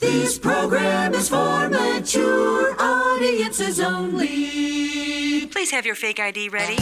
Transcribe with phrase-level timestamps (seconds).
[0.00, 5.46] This program is for mature audiences only.
[5.48, 6.76] Please have your fake ID ready.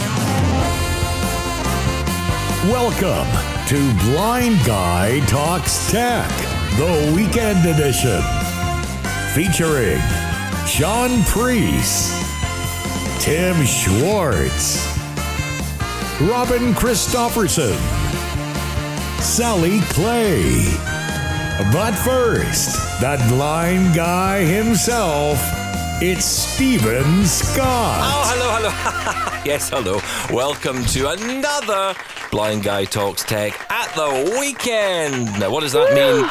[2.71, 3.27] Welcome
[3.67, 6.31] to Blind Guy Talks Tech,
[6.77, 8.23] the weekend edition.
[9.35, 10.01] Featuring
[10.65, 12.15] Shaun Preece,
[13.19, 14.97] Tim Schwartz,
[16.21, 17.77] Robin Christopherson,
[19.21, 20.98] Sally Clay.
[21.59, 25.41] But first, that blind guy himself,
[26.01, 27.99] it's Steven Scott.
[28.01, 29.43] Oh, hello, hello.
[29.45, 30.01] yes, hello.
[30.33, 31.99] Welcome to another
[32.31, 35.41] Blind Guy Talks Tech at the weekend.
[35.41, 36.31] Now, what does that mean?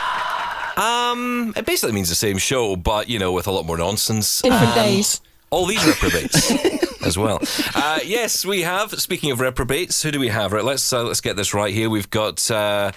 [0.81, 4.41] Um, it basically means the same show, but you know, with a lot more nonsense.
[4.41, 5.19] Different days.
[5.49, 6.51] All these reprobates
[7.05, 7.39] as well.
[7.75, 8.91] Uh, yes, we have.
[8.99, 10.51] Speaking of reprobates, who do we have?
[10.53, 11.89] Right, let's uh, let's get this right here.
[11.89, 12.49] We've got.
[12.49, 12.91] Uh,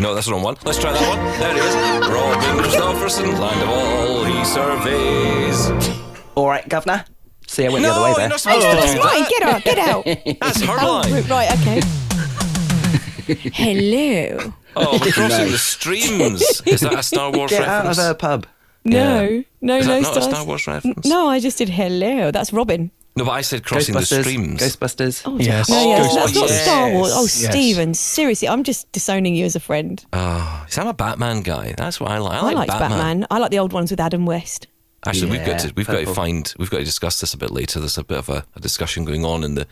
[0.00, 0.56] no, that's the wrong one.
[0.64, 1.18] Let's try that one.
[1.40, 1.74] There it is.
[2.08, 5.70] Robin Christopherson, land of all he surveys.
[6.34, 7.04] All right, Governor.
[7.46, 8.10] See, I went the other way there.
[8.10, 8.28] you're there.
[8.28, 9.28] not supposed to do that.
[9.30, 10.04] get out, get out.
[10.40, 11.80] That's her Oh, right, okay.
[13.52, 14.52] Hello.
[14.76, 15.50] Oh, we're crossing Nice.
[15.52, 16.42] the streams.
[16.66, 18.46] Is that a Star Wars Get out of her pub.
[18.84, 19.40] No, Yeah.
[19.60, 20.22] no, Is no that not a.
[20.22, 21.06] Star Wars reference?
[21.06, 22.30] No, I just did hello.
[22.30, 22.90] That's Robin.
[23.18, 24.60] No, but I said crossing the streams.
[24.60, 25.22] Ghostbusters.
[25.26, 25.68] Oh, Yes.
[25.68, 26.48] No, yes, that's not.
[26.48, 27.12] Star Wars.
[27.14, 27.50] Oh, Yes.
[27.50, 30.04] Steven, seriously, I'm just disowning you as a friend.
[30.12, 31.74] Oh, see, I'm a Batman guy.
[31.76, 32.32] That's what I like.
[32.34, 32.90] I I like liked Batman.
[32.90, 33.26] Batman.
[33.30, 34.68] I like the old ones with Adam West.
[35.06, 36.14] Actually, we've got Yeah, to we've got to purple.
[36.14, 37.78] find we've got to discuss this a bit later.
[37.80, 39.66] There's a bit of a, a discussion going on in the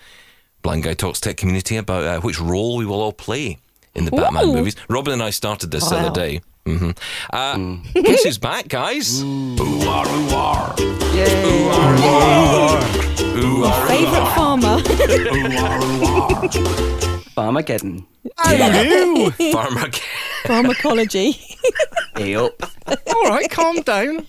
[0.63, 3.59] Blind Guy Talks Tech community about uh, which role we will all play
[3.95, 4.53] in the Batman Ooh.
[4.55, 4.77] movies.
[4.89, 6.07] Robin and I started this the Wow.
[6.07, 6.41] other day.
[6.65, 6.91] hmm
[7.33, 9.23] Uh, Guess who's back, guys?
[9.23, 9.57] Ooh,
[9.89, 10.75] are, ooh, are.
[11.15, 11.45] Yay.
[11.45, 11.69] Ooh,
[16.51, 18.05] Farmageddon.
[19.53, 19.91] Farmer.
[20.47, 21.39] Pharmacology.
[22.19, 22.63] Yup.
[22.87, 24.27] All right, calm down.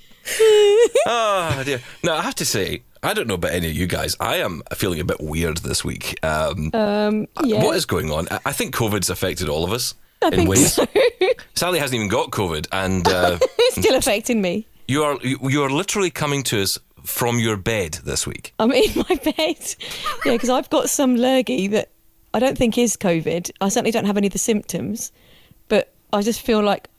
[1.06, 1.82] Oh dear.
[2.04, 4.16] No, I have to say, I don't know about any of you guys.
[4.20, 6.18] I am feeling a bit weird this week.
[6.24, 7.64] Um, Um, yeah.
[7.64, 8.28] What is going on?
[8.32, 10.74] I- I think COVID's affected all of us I in think ways.
[10.74, 10.86] so.
[11.56, 14.68] Sally hasn't even got COVID, and uh, it's still affecting me.
[14.88, 18.54] you are you, you are literally coming to us from your bed this week.
[18.60, 19.76] I'm in my bed.
[20.26, 21.90] Yeah, because I've got some lurgy that
[22.34, 23.52] I don't think is COVID.
[23.62, 25.12] I certainly don't have any of the symptoms,
[25.70, 26.90] but I just feel like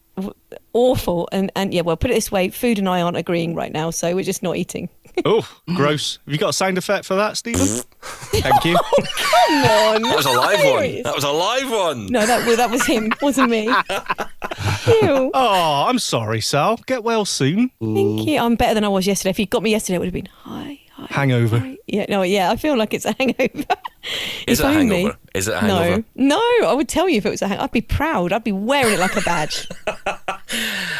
[0.72, 1.28] awful.
[1.32, 3.90] And, and yeah, well, put it this way food and I aren't agreeing right now,
[3.90, 4.88] so we're just not eating.
[5.24, 6.20] Oh, gross.
[6.24, 7.66] Have you got a sound effect for that, Steven?
[8.00, 8.76] Thank you.
[9.16, 10.02] Come on.
[10.02, 11.02] That was a live one.
[11.02, 12.06] That was a live one.
[12.06, 13.64] No, that, well, that was him, wasn't me.
[13.66, 15.30] Ew.
[15.34, 16.76] Oh, I'm sorry, Sal.
[16.86, 17.72] Get well soon.
[17.80, 18.38] Thank you.
[18.38, 19.30] I'm better than I was yesterday.
[19.30, 20.87] If you'd got me yesterday, it would have been hi, hi.
[21.08, 21.58] Hangover.
[21.60, 21.76] hi.
[21.86, 22.50] Yeah, no, yeah.
[22.50, 23.64] I feel like it's a hangover.
[24.46, 24.96] Is it a only.
[25.02, 25.18] hangover?
[25.34, 26.04] Is it a hangover?
[26.14, 26.68] No, no.
[26.68, 27.64] I would tell you if it was a hangover.
[27.64, 28.32] I'd be proud.
[28.32, 29.68] I'd be wearing it like a badge.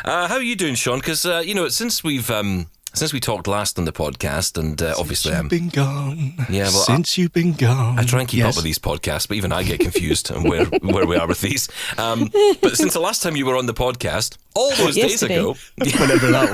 [0.05, 0.99] Uh, how are you doing, Shaun?
[1.01, 4.81] Because uh, you know, since we've um, since we talked last on the podcast, and
[4.81, 6.35] uh, obviously I'm you've been gone.
[6.51, 7.99] Yeah, well, since you've been gone.
[7.99, 8.51] I try and keep Yes.
[8.55, 11.41] up with these podcasts, but even I get confused on where, where we are with
[11.41, 11.69] these.
[11.99, 12.31] Um,
[12.63, 16.31] but since the last time you were on the podcast, all those days ago, Whenever
[16.31, 16.53] that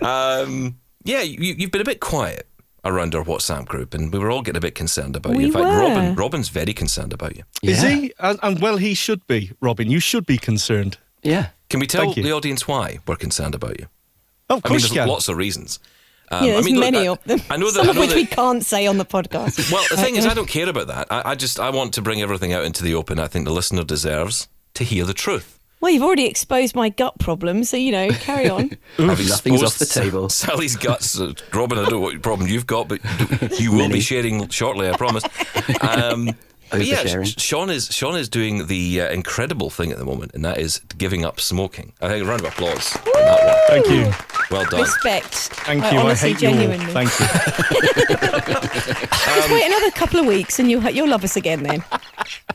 [0.00, 0.02] was.
[0.02, 2.46] um, yeah, you, you've been a bit quiet
[2.84, 5.38] around our WhatsApp group, and we were all getting a bit concerned about you.
[5.38, 5.78] We In fact, were.
[5.80, 7.42] Robin, Robin's very concerned about you.
[7.62, 8.12] Is he?
[8.18, 9.52] And, and well, he should be.
[9.60, 10.98] Robin, you should be concerned.
[11.22, 11.48] Yeah.
[11.70, 12.22] Can we tell Thank you.
[12.22, 13.86] the audience why we're concerned about you?
[14.48, 15.08] Oh, of I mean, course there's you can.
[15.08, 15.78] lots of reasons.
[16.30, 17.40] Um, yeah, I there's mean, look, many I, of them.
[17.50, 17.74] I know that.
[17.74, 19.70] Some I of know which that we can't say on the podcast.
[19.72, 21.06] Well, the thing is, I don't care about that.
[21.10, 23.18] I, I just I want to bring everything out into the open.
[23.18, 25.57] I think the listener deserves to hear the truth.
[25.80, 28.76] Well, you've already exposed my gut problem, so you know, carry on.
[28.98, 30.28] I've Nothing's off the table.
[30.28, 31.18] Sally's guts.
[31.20, 33.00] Uh, Robin, I don't know what problem you've got, but
[33.60, 35.24] you will be sharing shortly, I promise.
[35.80, 36.34] Um, but
[36.72, 37.26] yeah, Oversharing.
[37.26, 40.58] Sh- Shaun is Shaun is doing the uh, incredible thing at the moment, and that
[40.58, 41.92] is giving up smoking.
[42.00, 43.82] I think a round of applause on that one.
[43.82, 44.12] Thank you.
[44.50, 44.80] Well done.
[44.82, 45.34] Respect.
[45.34, 45.98] Thank Like, you.
[45.98, 46.54] honestly, I hate you all.
[46.54, 46.92] genuinely.
[46.92, 47.26] Thank you.
[48.18, 51.84] Just wait another couple of weeks, and you'll you'll love us again then.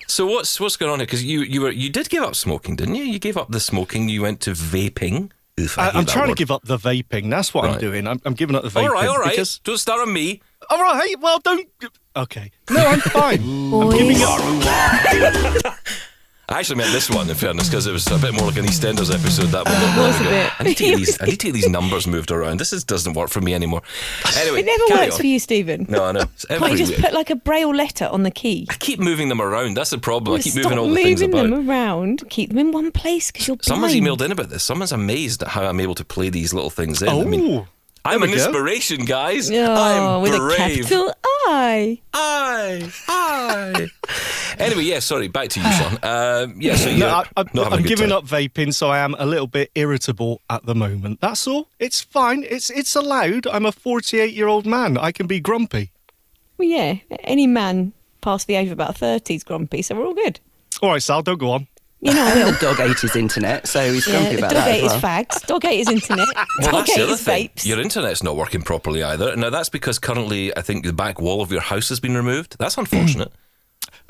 [0.08, 1.06] So what's what's going on here?
[1.06, 3.04] Because you you were you did give up smoking, didn't you?
[3.04, 4.10] You gave up the smoking.
[4.10, 5.32] You went to vaping.
[5.60, 6.36] Oof, I I, I'm trying word.
[6.38, 7.30] to give up the vaping.
[7.30, 7.76] That's what Right.
[7.76, 8.08] I'm doing.
[8.08, 8.84] I'm, I'm giving up the vaping.
[8.88, 9.30] All right, all right.
[9.32, 10.42] Because, Don't start on me.
[10.70, 11.16] all right.
[11.20, 11.68] Well, don't.
[12.16, 12.52] Okay.
[12.70, 13.42] No, I'm fine.
[13.42, 14.40] I'm giving up.
[16.50, 18.66] I actually meant this one, in fairness, because it was a bit more like an
[18.66, 19.46] EastEnders episode.
[19.48, 19.74] That one.
[19.96, 20.52] There was a bit.
[20.60, 21.22] I need to get these.
[21.22, 22.60] I need to get these numbers moved around.
[22.60, 23.82] This is, doesn't work for me anymore.
[24.38, 25.22] Anyway, It never carry works on.
[25.22, 25.86] for you, Steven.
[25.90, 26.22] No, I know.
[26.22, 27.00] It's Can't you just week.
[27.02, 28.68] put like a braille letter on the key?
[28.70, 29.76] I keep moving them around.
[29.78, 30.38] That's the problem.
[30.38, 31.46] I keep moving all the things about.
[31.46, 32.30] moving them around.
[32.30, 34.06] Keep them in one place because you're Someone's blind.
[34.06, 34.64] emailed in about this.
[34.66, 37.08] Someone's amazed at how I'm able to play these little things in.
[37.10, 37.68] Oh, I mean, oh.
[38.06, 38.36] I'm an go.
[38.36, 39.50] inspiration, guys.
[39.52, 40.58] Oh, I'm with brave.
[40.60, 41.14] a capital
[41.48, 42.00] I.
[42.14, 43.88] I, I.
[44.60, 45.98] Anyway, yeah, sorry, back to you, Shaun.
[46.04, 48.18] Um, yeah, so you're No, I, I, not having a I'm good giving time.
[48.20, 51.22] up vaping, so I am a little bit irritable at the moment.
[51.22, 51.70] That's all.
[51.80, 52.46] It's fine.
[52.48, 53.48] It's it's allowed.
[53.48, 54.96] I'm a 48 year old man.
[54.98, 55.92] I can be grumpy.
[56.60, 60.14] Well, yeah, any man past the age of about 30 is grumpy, so we're all
[60.14, 60.40] good.
[60.84, 61.68] All right, Sal, don't go on.
[62.04, 62.52] You know, will.
[62.52, 65.02] the dog ate his internet, so he's Yeah, grumpy about dog that ate as his
[65.04, 65.12] well.
[65.24, 67.50] fags, dog ate his internet, Well, dog that's the ate other his thing.
[67.50, 67.66] vapes.
[67.66, 69.36] Your internet's not working properly either.
[69.36, 72.58] Now, that's because currently I think the back wall of your house has been removed.
[72.60, 73.32] That's unfortunate.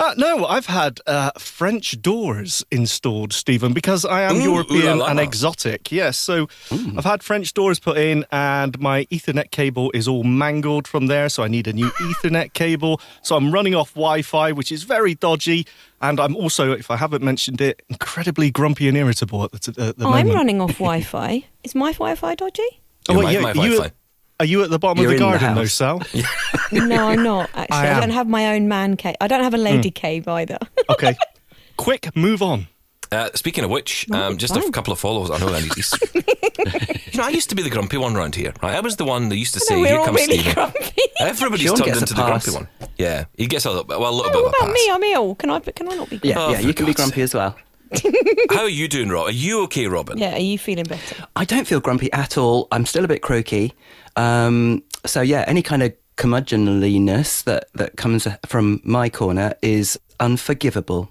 [0.00, 4.98] Uh, no, I've had uh, French doors installed, Steven, because I am Ooh, ooh European
[4.98, 5.10] la la.
[5.12, 5.92] and exotic.
[5.92, 10.88] Yes, so I've had French doors put in, and my Ethernet cable is all mangled
[10.88, 13.00] from there, so I need a new Ethernet cable.
[13.22, 15.64] So I'm running off Wi Fi, which is very dodgy.
[16.02, 19.80] And I'm also, if I haven't mentioned it, incredibly grumpy and irritable at the, t-
[19.80, 20.34] at the I'm moment.
[20.34, 21.44] running off Wi-Fi.
[21.62, 22.62] Is my Wi-Fi dodgy?
[23.08, 23.94] Oh, Yeah, wait, my- yeah, my are, you, Wi-Fi.
[24.44, 25.72] Are you at the bottom You're of the in the garden, though, house.
[25.72, 26.02] Sal?
[26.86, 27.48] No, I'm not.
[27.54, 29.16] Actually, I I, don't have my own man cave.
[29.22, 30.58] I don't have a lady cave either.
[30.90, 31.16] Okay.
[31.78, 32.66] Quick, move on.
[33.10, 34.70] Uh, speaking of which, um, just a fine.
[34.70, 35.30] couple of follows.
[35.30, 35.92] I know that he's.
[37.12, 38.52] you know, I used to be the grumpy one around here.
[38.62, 38.74] Right?
[38.74, 40.52] I was the one that used to say, no, we're "Here all comes really Steven."
[40.54, 40.90] grumpy.
[41.20, 42.68] Everybody's Shaun turned into the grumpy one.
[42.98, 44.74] Yeah, he gets a little, well, a little Oh, bit of what a about pass.
[44.74, 44.90] me?
[44.92, 45.34] I'm ill.
[45.36, 45.60] Can I?
[45.60, 46.18] Can I not be?
[46.18, 46.28] Grumpy?
[46.28, 47.56] Yeah, Oh, yeah, you can be grumpy as well.
[48.50, 49.28] How are you doing, Rob?
[49.28, 50.18] Are you okay, Robin?
[50.18, 50.34] Yeah.
[50.34, 51.26] Are you feeling better?
[51.36, 52.66] I don't feel grumpy at all.
[52.72, 53.72] I'm still a bit croaky.
[54.16, 61.10] Um, so yeah, any kind of curmudgeonliness that, that comes from my corner is unforgivable.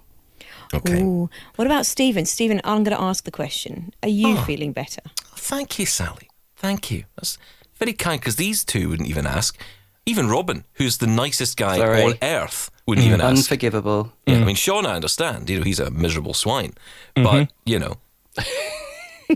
[0.74, 1.02] Okay.
[1.04, 1.30] Ooh.
[1.56, 2.26] What about Steven?
[2.26, 3.94] Steven, I'm going to ask the question.
[4.02, 4.42] Are you Oh.
[4.44, 5.02] feeling better?
[5.36, 6.30] Thank you, Sally.
[6.56, 7.04] Thank you.
[7.16, 7.38] That's
[7.76, 9.58] very kind because these two wouldn't even ask.
[10.06, 12.04] Even Robin, who's the nicest guy Sorry.
[12.04, 13.38] on earth, wouldn't mm, even ask.
[13.38, 14.12] Unforgivable.
[14.26, 14.46] Yeah, I mm.
[14.48, 15.50] mean, Shaun, I understand.
[15.50, 16.74] You know, he's a miserable swine,
[17.16, 17.24] mm-hmm.
[17.24, 17.98] but you know.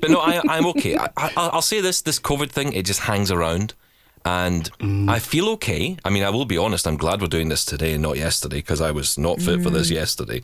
[0.02, 0.98] But no, I, I'm okay.
[0.98, 3.74] I, I, I'll say this: this COVID thing, it just hangs around,
[4.26, 4.70] and
[5.10, 5.98] I feel okay.
[6.04, 6.88] I mean, I will be honest.
[6.88, 9.70] I'm glad we're doing this today and not yesterday because I was not fit for
[9.70, 10.42] this yesterday.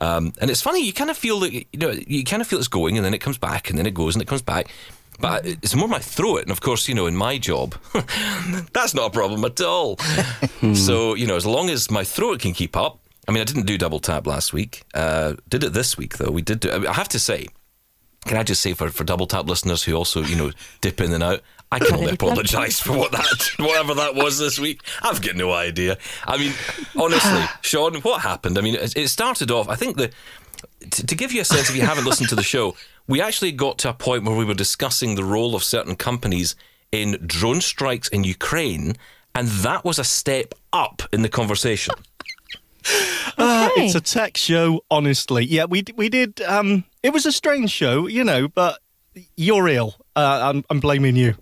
[0.00, 2.58] Um, and it's funny, you kind of feel that you know, you kind of feel
[2.58, 4.68] it's going, and then it comes back, and then it goes, and it comes back.
[5.20, 7.74] But it's more my throat, and of course, you know, in my job,
[8.72, 9.98] that's not a problem at all.
[10.74, 12.98] so you know, as long as my throat can keep up.
[13.28, 14.82] I mean, I didn't do double tap last week.
[14.92, 16.32] Uh, did it this week though.
[16.32, 16.60] We did.
[16.60, 17.46] Do, I have to say,
[18.26, 20.50] can I just say for, for double tap listeners who also you know
[20.80, 24.58] dip in and out, I can only apologise for what that whatever that was this
[24.58, 24.82] week.
[25.02, 25.98] I've got no idea.
[26.24, 26.52] I mean,
[26.96, 28.58] honestly, Shaun, what happened?
[28.58, 29.68] I mean, it, it started off.
[29.68, 30.10] I think the
[30.90, 32.76] to, to give you a sense, if you haven't listened to the show,
[33.06, 36.56] we actually got to a point where we were discussing the role of certain companies
[36.92, 38.96] in drone strikes in Ukraine,
[39.34, 41.94] and that was a step up in the conversation.
[43.36, 45.44] Uh, it's a tech show, honestly.
[45.44, 46.40] Yeah, we we did.
[46.42, 48.78] Um, it was a strange show, you know, but
[49.36, 49.94] you're ill.
[50.16, 51.34] Uh, I'm, I'm blaming you.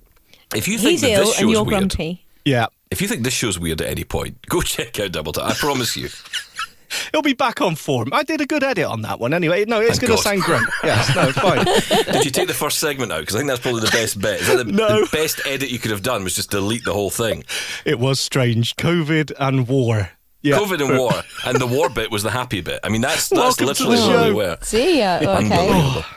[0.54, 2.24] If you think He's that ill this and show's you're weird, grumpy.
[2.44, 5.44] Yeah, if you think this show's weird at any point, go check out Double Tap.
[5.44, 6.08] I promise you.
[7.08, 8.08] it'll be back on form.
[8.12, 9.64] I did a good edit on that one, anyway.
[9.66, 10.62] No, it's going to sound great.
[10.82, 11.64] Yes, no, fine.
[12.12, 13.20] Did you take the first segment out?
[13.20, 14.40] Because I think that's probably the best bit.
[14.40, 15.00] Is that the, No.
[15.04, 17.44] the best edit you could have done was just delete the whole thing?
[17.84, 18.74] It was strange.
[18.76, 20.10] COVID and war.
[20.42, 20.56] Yeah.
[20.58, 21.12] COVID and war,
[21.46, 22.80] and the war bit was the happy bit.
[22.84, 24.36] I mean, that's that's Welcome to the literally where we show.
[24.36, 24.58] were.
[24.62, 25.16] See ya.
[25.16, 25.26] Okay.
[25.36, 26.04] Unbelievable.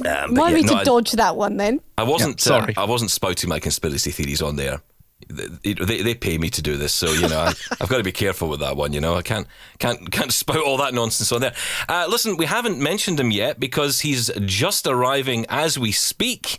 [0.00, 1.80] Um, but Remind yeah, me no, to I- dodge that one then.
[1.98, 2.46] I wasn't.
[2.46, 2.74] Yeah, uh, sorry.
[2.78, 4.80] I wasn't spouting my conspiracy theories on there.
[5.28, 7.48] They, they, they pay me to do this, so you know I,
[7.82, 8.94] I've got to be careful with that one.
[8.94, 9.46] You know I can't
[9.78, 11.54] can't can't spout all that nonsense on there.
[11.86, 16.58] Uh, listen, we haven't mentioned him yet because he's just arriving as we speak.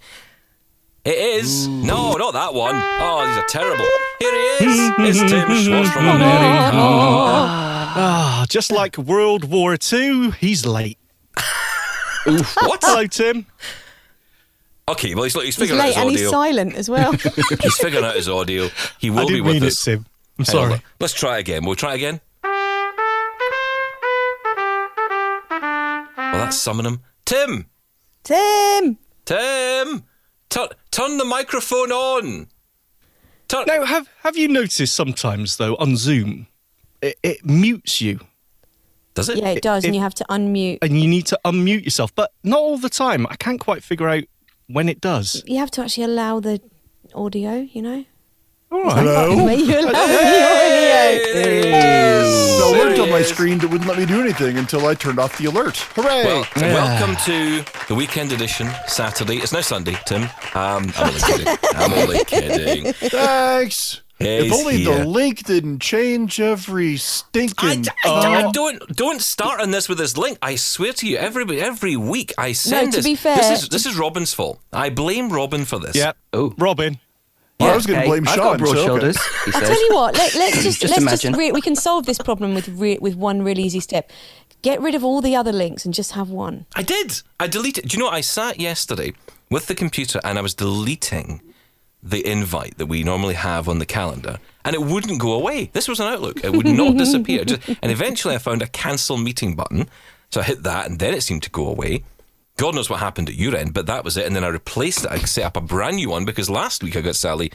[1.03, 2.75] It is no, not that one.
[2.75, 3.85] Oh, these are terrible.
[4.19, 4.91] Here he is.
[4.99, 6.77] It's Tim Schwartz from America.
[6.77, 10.97] Ah, just like World War II, he's late.
[12.23, 12.79] What?
[12.83, 13.47] Hello, Tim.
[14.87, 17.13] Okay, well he's, he's He's figuring out late his and he's silent as well.
[17.61, 18.69] He's figuring out his audio.
[18.99, 19.83] He will I be didn't with mean it, us.
[19.83, 20.05] Tim.
[20.37, 20.81] I'm Hang on, sorry.
[20.99, 21.65] Let's try again.
[21.65, 22.21] We'll try again.
[22.43, 22.51] Well,
[26.45, 26.99] that's summon him.
[27.25, 27.65] Tim!
[28.23, 28.97] Tim.
[29.25, 30.03] Tim!
[30.51, 32.47] Tu- turn the microphone on!
[33.47, 36.47] Turn- Now, have have you noticed sometimes though on Zoom,
[37.01, 38.19] it, it mutes you,
[39.13, 39.37] Does it?
[39.37, 40.79] Yeah, it does, if- and you have to unmute.
[40.81, 43.25] and you need to unmute yourself, but not all the time.
[43.27, 44.25] I can't quite figure out
[44.67, 45.41] when it does.
[45.47, 46.59] You have to actually allow the
[47.15, 47.53] audio.
[47.55, 48.05] You know.
[48.71, 48.97] All right.
[48.99, 49.47] Hello.
[49.49, 49.97] You allow the
[52.21, 52.71] audio.
[52.71, 55.45] Alert on my screen that wouldn't let me do anything until I turned off the
[55.45, 55.77] alert.
[55.95, 56.23] Hooray!
[56.25, 59.37] Well, welcome to the weekend edition, Saturday.
[59.37, 60.23] It's now Sunday, Tim.
[60.55, 61.47] Um, I'm only kidding.
[61.75, 62.93] I'm only kidding.
[62.93, 64.01] Thanks.
[64.19, 64.99] if only here.
[64.99, 67.87] the link didn't change every I, stinking.
[68.05, 68.51] I- I Oh.
[68.53, 70.37] don't don't start on this with this link.
[70.41, 73.05] I swear to you, every every week I send to this.
[73.05, 74.59] be fair- this is this is Robin's fault.
[74.71, 75.95] I blame Robin for this.
[75.95, 76.15] Yep.
[76.33, 76.53] Oh.
[76.57, 76.99] Robin.
[77.69, 78.43] I was going to Hey, blame I've Shaun.
[78.45, 79.17] got broad so, shoulders.
[79.45, 80.15] He I'll tell you what.
[80.15, 81.31] Let, let's just, Just let's imagine.
[81.33, 84.11] just re- we can solve this problem with re- with one really easy step.
[84.61, 86.65] Get rid of all the other links and just have one.
[86.75, 87.21] I did.
[87.39, 87.87] I deleted.
[87.87, 88.05] Do you know?
[88.05, 88.13] what?
[88.15, 89.13] I sat yesterday
[89.49, 91.41] with the computer and I was deleting
[92.03, 95.69] the invite that we normally have on the calendar, and it wouldn't go away.
[95.73, 97.45] This was an Outlook; it would not disappear.
[97.45, 99.87] Just, and eventually, I found a cancel meeting button,
[100.31, 102.03] so I hit that, and then it seemed to go away.
[102.61, 104.27] God knows what happened at your end, but that was it.
[104.27, 105.09] And then I replaced it.
[105.11, 107.51] I set up a brand new one because last week I got Sally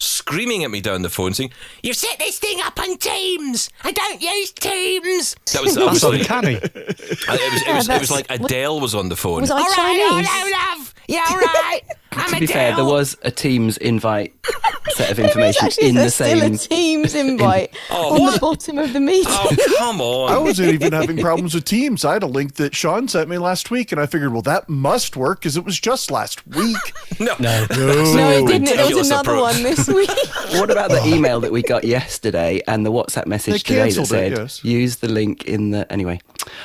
[0.00, 1.52] screaming at me down the phone saying,
[1.84, 3.70] "You've set this thing up on Teams.
[3.84, 6.56] I don't use Teams." That was That's obviously uncanny.
[6.56, 9.42] I- It was, it, was, it was like Adele was on the phone.
[9.42, 10.28] Was I All right, Chinese?
[10.28, 10.50] hello,
[10.80, 10.94] love.
[11.06, 11.80] Yeah, all right.
[12.12, 14.34] I'm To be fair, there was a Teams invite
[14.94, 16.54] set of information actually in the there's still same.
[16.54, 19.26] a Teams invite Oh, on the bottom of the meeting.
[19.28, 20.32] Oh, come on.
[20.32, 22.04] I wasn't even having problems with Teams.
[22.04, 24.68] I had a link that Shaun sent me last week, and I figured, well, that
[24.68, 26.76] must work because it was just last week.
[27.20, 27.34] no.
[27.38, 28.30] no, no!
[28.38, 28.64] it didn't.
[28.76, 29.54] There was another approach.
[29.54, 30.10] one this week.
[30.58, 33.84] What about the email that we got yesterday and the WhatsApp message They today that
[33.84, 34.64] cancelled it, said yes.
[34.64, 36.20] use the link in the anyway?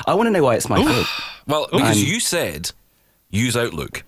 [0.07, 1.07] I want to know why it's my fault.
[1.47, 2.71] Well, because I'm- you said
[3.29, 4.03] use Outlook.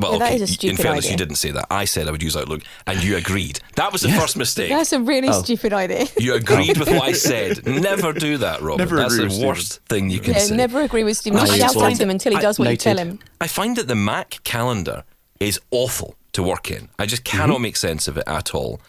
[0.00, 1.66] Well, Yeah, okay, is a in stupid fairness, you didn't say that.
[1.72, 3.58] I said I would use Outlook, and you agreed.
[3.74, 4.68] That was the first mistake.
[4.70, 5.42] That's a really Oh.
[5.42, 6.06] stupid idea.
[6.20, 7.66] You agreed with what I said.
[7.66, 8.78] Never do that, Robin.
[8.78, 10.56] Never That's agree the with worst thing you can Yeah, say.
[10.56, 11.40] never agree with Steven.
[11.40, 13.18] I Just just shout find at him until he I- does what you tell him.
[13.40, 15.02] I find that the Mac calendar
[15.40, 16.90] is awful to work in.
[17.00, 17.36] I just Mm-hmm.
[17.38, 18.80] cannot make sense of it at all.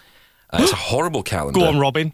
[0.52, 1.60] Uh, it's a horrible calendar.
[1.60, 2.14] Go on, Robin.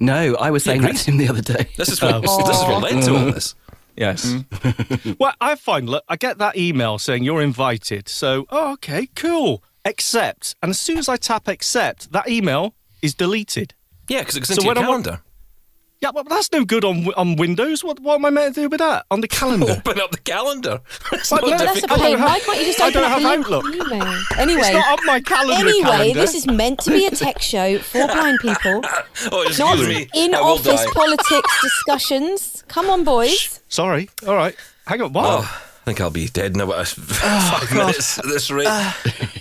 [0.00, 1.68] No, I was saying Yeah, that to him the other day.
[1.76, 3.54] This is what this is what led to all this.
[3.96, 4.34] Yes.
[4.52, 5.12] Hmm.
[5.18, 8.08] well, I find, look, I get that email saying you're invited.
[8.08, 9.62] So, oh, okay, cool.
[9.84, 10.54] Accept.
[10.62, 13.74] And as soon as I tap accept, that email is deleted.
[14.08, 15.23] Yeah, because it goes So into your when I want- calendar.
[16.00, 17.82] Yeah, but that's no good on on Windows.
[17.82, 19.06] What what am I meant to do with that?
[19.10, 19.72] On the calendar.
[19.86, 20.80] Open up the calendar.
[21.12, 22.20] It's not no, that's a pain.
[22.20, 23.64] Why can't you just I open don't up have Outlook.
[23.64, 24.02] email?
[24.30, 25.54] it's Anyway, not on my calendar.
[25.68, 26.20] anyway, calendar.
[26.20, 28.82] this is meant to be a tech show for blind people,
[29.32, 30.06] Oh, not me.
[30.14, 30.90] in I office die.
[30.92, 32.64] politics discussions.
[32.68, 33.60] Come on, boys.
[33.68, 34.10] Sorry.
[34.26, 34.54] All right.
[34.86, 35.12] Hang on.
[35.14, 35.24] What?
[35.26, 38.66] Oh, I think I'll be dead in about five minutes at this rate.
[38.66, 38.94] oh,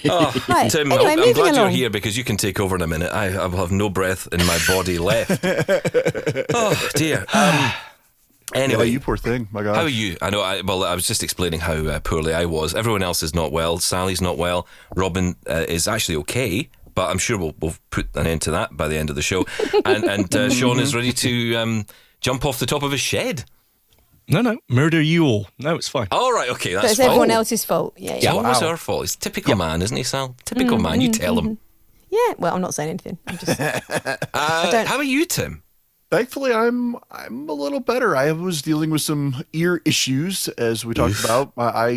[0.09, 0.45] Ah.
[0.49, 2.87] Right, Tim, anyway, I'm, I'm glad you're here because you can take over in a
[2.87, 3.13] minute.
[3.13, 5.39] I, I will have no breath in my body left.
[6.53, 7.25] oh dear.
[7.33, 7.71] Um,
[8.53, 9.47] anyway, Yeah, you poor thing.
[9.53, 9.77] My God.
[9.77, 10.17] How are you?
[10.21, 10.41] I know.
[10.41, 12.75] I, well, I was just explaining how uh, poorly I was.
[12.75, 13.77] Everyone else is not well.
[13.79, 14.67] Sally's not well.
[14.97, 18.75] Robin uh, is actually okay, but I'm sure we'll, we'll put an end to that
[18.75, 19.45] by the end of the show.
[19.85, 21.85] And, and uh, Shaun is ready to um,
[22.19, 23.45] jump off the top of a shed.
[24.27, 24.57] No, no.
[24.69, 25.47] Murder you all.
[25.59, 26.07] No, it's fine.
[26.11, 27.93] All right, okay, But that's it's everyone else's fault.
[27.97, 28.19] Yeah, yeah.
[28.21, 28.31] yeah.
[28.31, 29.03] always our fault.
[29.03, 30.35] It's typical man, isn't he, Sal?
[30.45, 31.01] Typical man.
[31.01, 31.57] You tell him.
[32.13, 32.35] Yeah.
[32.37, 33.17] Well, I'm not saying anything.
[33.25, 33.59] I'm just.
[34.35, 35.63] Uh, don't- how are you, Tim?
[36.11, 38.15] Thankfully, I'm I'm a little better.
[38.15, 41.53] I was dealing with some ear issues, as we talked about.
[41.57, 41.87] I, I,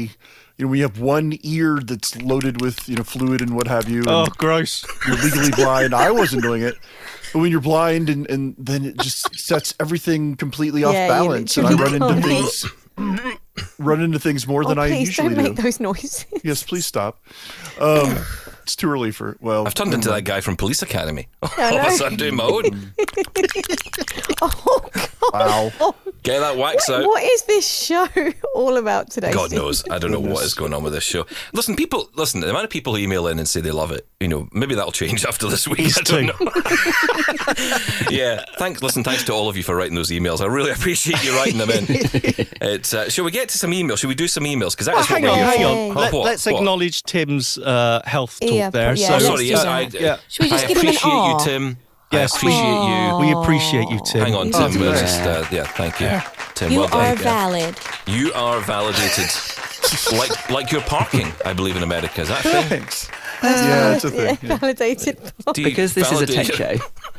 [0.57, 3.91] you know, we have one ear that's loaded with you know fluid and what have
[3.91, 4.05] you.
[4.07, 4.87] Oh, gross.
[5.07, 5.95] you're legally blind.
[5.95, 6.81] I wasn't doing it, but
[7.37, 11.67] when you're blind, and and then it just sets everything completely off Yeah, balance, and
[11.67, 12.67] I run into things,
[13.79, 15.51] run into things more Oh, than I usually don't do.
[15.51, 16.27] make those noises.
[16.45, 17.19] Yes, please stop.
[17.81, 18.17] Um,
[18.63, 19.67] it's too early for well.
[19.67, 21.29] I've turned into that guy from Police Academy.
[21.43, 21.97] I All of a know.
[21.97, 22.93] sudden, doing my own.
[24.43, 25.11] Oh God.
[25.33, 25.95] Wow.
[26.23, 27.05] Get that wax out.
[27.07, 28.07] What is this show
[28.55, 29.33] all about today?
[29.33, 29.59] God Steve?
[29.61, 29.85] knows.
[29.91, 31.25] I don't know what is going on with this show.
[31.53, 34.07] Listen, people, listen, the amount of people who email in and say they love it,
[34.21, 35.97] you know, maybe that'll change after this week.
[35.97, 36.51] I don't know.
[38.11, 38.45] yeah.
[38.59, 40.41] Thanks, listen, thanks to all of you for writing those emails.
[40.41, 41.87] I really appreciate you writing them in.
[41.89, 43.99] It's, uh, shall we get to some emails?
[43.99, 44.73] Shall we do some emails?
[44.73, 45.95] Because that Oh, is what hang on, we're hang on.
[45.95, 46.33] Let, What?
[46.35, 46.55] us What?
[46.57, 48.95] acknowledge Tim's uh, health talk Yeah, there.
[48.95, 49.57] yeah, so, Oh, sorry, do.
[49.57, 50.17] I, Yeah.
[50.29, 51.77] Should we just I give him an appreciate you, Tim.
[52.13, 53.17] Yes, I appreciate you.
[53.19, 54.21] we appreciate you, Tim.
[54.25, 54.81] Hang on, Oh, Tim.
[54.81, 56.11] We'll just, uh, yeah, thank you.
[56.55, 57.75] Tim, You well are valid.
[58.07, 59.27] You are validated.
[60.13, 62.21] like like your parking, I believe in America.
[62.23, 62.81] Is that a thing?
[62.81, 63.11] Thanks.
[63.43, 64.39] Yeah, it's a thing.
[64.43, 64.57] yeah.
[64.59, 65.19] validated.
[65.53, 66.77] Do because this is a tech show,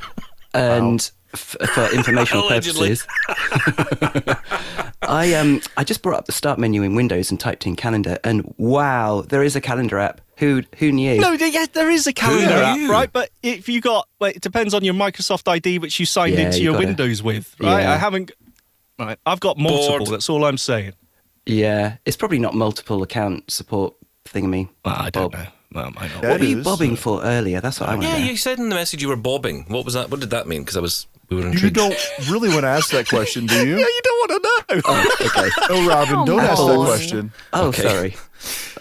[0.54, 3.06] and f- for informational purposes,
[5.02, 8.18] I um I just brought up the start menu in Windows and typed in calendar,
[8.24, 10.22] and wow, there is a calendar app.
[10.38, 11.20] Who who knew?
[11.20, 12.92] No, there- yeah, there is a calendar app, you?
[12.92, 13.12] right?
[13.12, 16.46] But if you got, well, it depends on your Microsoft ID, which you signed Yeah,
[16.48, 17.82] into you your gotta- Windows with, right?
[17.82, 17.94] Yeah.
[17.94, 18.32] I haven't.
[19.00, 20.00] Right, I've got multiple.
[20.00, 20.10] Bored.
[20.12, 20.94] That's all I'm saying.
[21.46, 23.94] Yeah, it's probably not multiple account support
[24.26, 24.70] thingamy.
[24.84, 25.40] Well, I don't Bob.
[25.42, 25.48] know.
[25.74, 26.14] Well, I know.
[26.24, 26.64] Yeah, What were you is.
[26.66, 27.62] bobbing for earlier?
[27.62, 28.26] That's what I want to Yeah, know.
[28.32, 29.66] you said in the message you were bobbing.
[29.68, 30.10] What was that?
[30.10, 30.62] What did that mean?
[30.62, 31.76] Because I was we were You intrigued.
[31.76, 31.96] don't
[32.30, 33.78] really want to ask that question, do you?
[33.78, 33.86] Yeah, you?
[33.86, 34.82] you don't want to know.
[34.86, 35.50] Oh, okay.
[35.60, 37.32] No, oh, Robin, don't ask that question.
[37.54, 37.82] Oh, Okay.
[37.84, 38.16] sorry.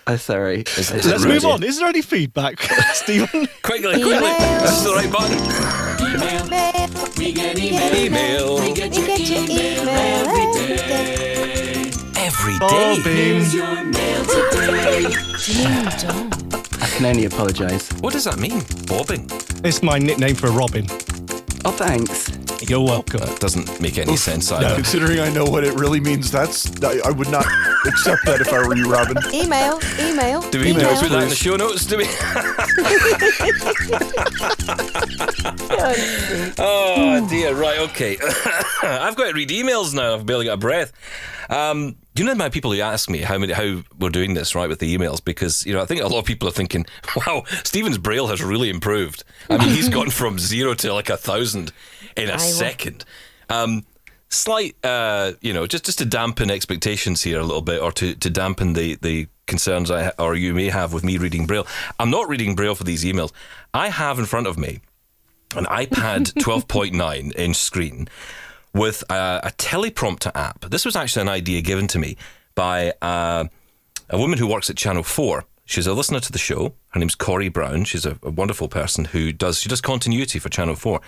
[0.08, 0.60] Oh, sorry.
[0.78, 1.62] Is it Let's move on.
[1.64, 2.60] Is there any feedback,
[2.94, 3.26] Steven?
[3.62, 4.00] Quickly, quickly.
[4.02, 4.60] Email.
[4.60, 5.38] This is the right button.
[7.18, 7.94] We get email.
[7.96, 8.60] Email.
[8.60, 11.90] We get We your get your email email every every day.
[12.16, 12.58] Every day.
[12.60, 13.02] Bobbing.
[13.04, 15.02] Here's your mail today.
[15.46, 16.32] Ding dong.
[16.80, 17.90] I can only apologise.
[18.00, 18.62] What does that mean?
[18.86, 19.28] Bobbing?
[19.64, 20.86] It's my nickname for Robin.
[21.68, 22.30] Oh, thanks.
[22.62, 23.18] You're welcome.
[23.18, 24.76] That doesn't make any sense either.
[24.76, 27.44] Considering I know what it really means, that's I, I would not
[27.84, 29.16] accept that if I were you, Robin.
[29.34, 30.48] Email, email.
[30.50, 30.96] Do we email.
[31.00, 31.84] put that in the show notes?
[31.84, 32.06] Do we?
[36.58, 37.56] oh dear.
[37.56, 37.80] Right.
[37.80, 38.16] Okay.
[38.84, 40.14] I've got to read emails now.
[40.14, 40.92] I've barely got a breath.
[41.50, 44.54] Um, do you know of people who ask me how many, how we're doing this
[44.54, 45.22] right with the emails?
[45.22, 48.42] Because you know, I think a lot of people are thinking, "Wow, Steven's braille has
[48.42, 51.72] really improved." I mean, he's gone from zero to like a thousand
[52.16, 53.04] in a second.
[53.50, 53.84] Um,
[54.30, 58.14] slight, uh, you know, just just to dampen expectations here a little bit, or to,
[58.14, 61.66] to dampen the the concerns I or you may have with me reading braille.
[62.00, 63.30] I'm not reading braille for these emails.
[63.74, 64.80] I have in front of me
[65.54, 68.08] an iPad 12.9 inch screen
[68.76, 70.60] with a, a teleprompter app.
[70.66, 72.16] This was actually an idea given to me
[72.54, 73.44] by uh,
[74.10, 75.44] a woman who works at Channel 4.
[75.64, 76.74] She's a listener to the show.
[76.90, 77.84] Her name's Corey Brown.
[77.84, 81.00] She's a, a wonderful person who does she does continuity for Channel 4.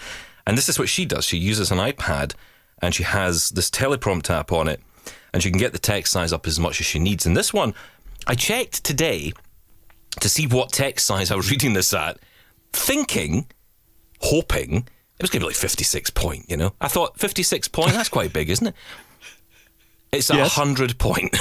[0.47, 1.27] And this is what she does.
[1.27, 2.35] She uses an iPad
[2.81, 4.81] and she has this teleprompt app on it
[5.33, 7.27] and she can get the text size up as much as she needs.
[7.27, 7.75] And this one,
[8.27, 9.33] I checked today
[10.21, 12.19] to see what text size I was reading this at,
[12.73, 13.47] thinking,
[14.21, 16.73] hoping it was going to be like 56 point, you know?
[16.81, 18.75] I thought 56 point, that's quite big, isn't it?
[20.13, 20.57] It's a Yes.
[20.57, 21.33] 100 point.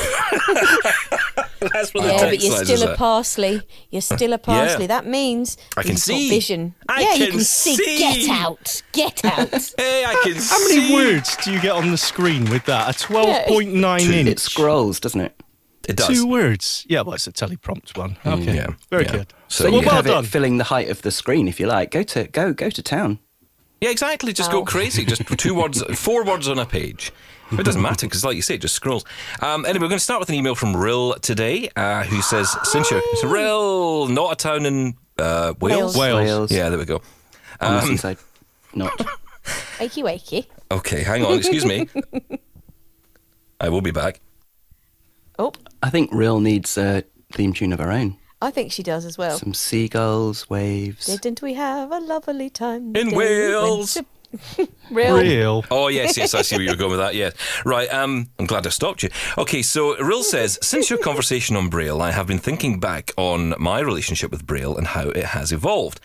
[1.60, 2.98] that's what the Yeah, text but you're still a at.
[2.98, 3.62] parsley.
[3.92, 4.88] You're still a parsley.
[4.88, 6.30] That means I can you've got see.
[6.30, 6.76] vision.
[6.90, 7.76] I yeah, you can can see.
[7.76, 7.98] see.
[8.00, 8.82] Get out.
[8.92, 9.50] Get out.
[9.78, 12.90] Hey, I can How many words do you get on the screen with that?
[12.90, 14.28] A 12.9 inch.
[14.30, 15.42] It scrolls, doesn't it?
[15.88, 16.08] It does.
[16.10, 16.86] Two words.
[16.90, 18.18] Yeah, well, it's a teleprompt one.
[18.26, 18.56] Mm, okay.
[18.56, 19.12] yeah, Very yeah.
[19.12, 19.34] good.
[19.48, 20.24] So So well, you could well have done.
[20.26, 21.92] it filling the height of the screen if you like.
[21.92, 23.20] Go to go go to town.
[23.82, 24.34] Yeah, exactly.
[24.34, 25.06] Just go crazy.
[25.06, 27.12] Just two words, four words on a page.
[27.52, 29.06] It doesn't matter because, like you say, it just scrolls.
[29.42, 32.54] Um, anyway, we're going to start with an email from Rill today, uh, who says,
[32.64, 35.96] "Since you're it's Rill, not a town in uh, Wales.
[35.96, 35.98] Wales.
[35.98, 36.20] Wales.
[36.26, 36.52] Wales.
[36.52, 37.02] Yeah, there we go.
[37.62, 38.18] On the Um, seaside.
[38.74, 38.92] Not.
[39.80, 40.46] wakey, wakey.
[40.72, 41.38] Okay, hang on.
[41.38, 41.88] Excuse me.
[43.62, 44.20] I will be back.
[45.40, 48.18] Oh, I think Real needs a theme tune of her own.
[48.42, 49.38] I think she does as well.
[49.38, 51.06] Some seagulls, waves.
[51.08, 53.94] Didn't we have a lovely time In the day we went Wales.
[53.96, 54.06] to-
[54.92, 55.18] Real.
[55.18, 55.66] Real.
[55.72, 57.16] Oh yes, yes, I see where you're going with that.
[57.16, 57.34] Yes,
[57.66, 57.92] right.
[57.92, 59.10] Um, I'm glad I stopped you.
[59.38, 63.56] Okay, so Rill says, since your conversation on Braille, I have been thinking back on
[63.58, 66.00] my relationship with Braille and how it has evolved.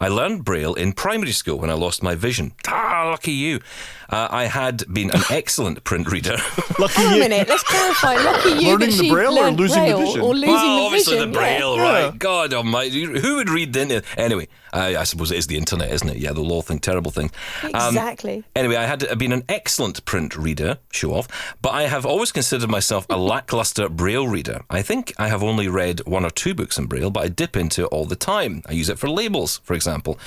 [0.00, 2.52] I learned Braille in primary school when I lost my vision.
[2.66, 3.60] Ah, lucky you.
[4.08, 6.36] Uh, I had been an excellent print reader.
[6.78, 7.20] Lucky Hang a you.
[7.20, 8.14] minute, let's clarify.
[8.16, 10.20] Lucky you Learning that the she Braille or learned losing the vision?
[10.20, 11.32] Or losing well, the obviously vision.
[11.32, 11.82] the Braille, Yeah.
[12.04, 12.18] right?
[12.18, 13.04] God almighty.
[13.04, 14.04] Who would read the internet?
[14.16, 16.16] Anyway, I, I suppose it is the internet, isn't it?
[16.18, 17.32] Yeah, they'll all think terrible things.
[17.64, 18.44] Um, Exactly.
[18.54, 21.28] Anyway, I had been an excellent print reader, show off,
[21.62, 24.62] but I have always considered myself a lackluster Braille reader.
[24.70, 27.56] I think I have only read one or two books in Braille, but I dip
[27.56, 28.62] into it all the time.
[28.68, 30.18] I use it for labels, for example.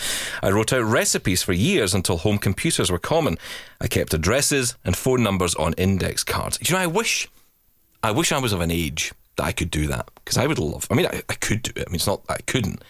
[0.44, 3.38] I wrote out recipes for years until home computers were common.
[3.82, 6.60] I kept addresses and phone numbers on index cards.
[6.62, 7.28] You know, I wish,
[8.04, 10.60] I wish I was of an age that I could do that because I would
[10.60, 10.88] love.
[10.92, 11.86] I mean, I, I could do it.
[11.88, 12.84] I mean, it's not I couldn't.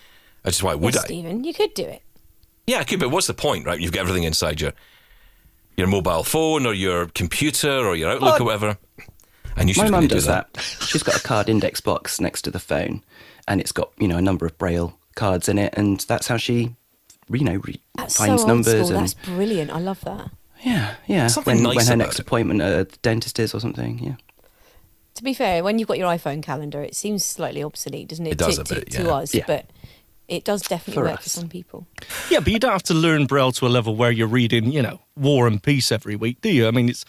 [0.44, 1.08] I just why would Yes, I?
[1.08, 2.02] Steven, you could do it.
[2.66, 3.80] Yeah, I could, but what's the point, right?
[3.80, 4.74] You've got everything inside your
[5.78, 8.78] your mobile phone or your computer or your Outlook or whatever.
[9.56, 10.50] And you should My mum do does that.
[10.82, 13.04] She's got a card index box next to the phone,
[13.48, 16.38] and it's got you know a number of braille cards in it, and that's how
[16.38, 16.76] she,
[17.30, 18.98] you know, re- That's finds so old numbers school.
[18.98, 19.72] and That's brilliant.
[19.72, 20.32] I love that.
[20.64, 21.28] Yeah, yeah.
[21.28, 22.22] Something when, nice when her about next it.
[22.22, 24.00] appointment at the dentist is or something.
[24.00, 24.16] Yeah.
[25.16, 28.32] To be fair, when you've got your iPhone calendar, it seems slightly obsolete, doesn't it?
[28.34, 29.10] It does to, a bit, to yeah.
[29.10, 29.44] us, Yeah.
[29.48, 29.66] but
[30.28, 31.24] it does definitely For work us.
[31.24, 31.88] for some people.
[32.30, 34.82] Yeah, but you don't have to learn Braille to a level where you're reading, you
[34.82, 36.68] know, War and Peace every week, do you?
[36.68, 37.04] I mean, it's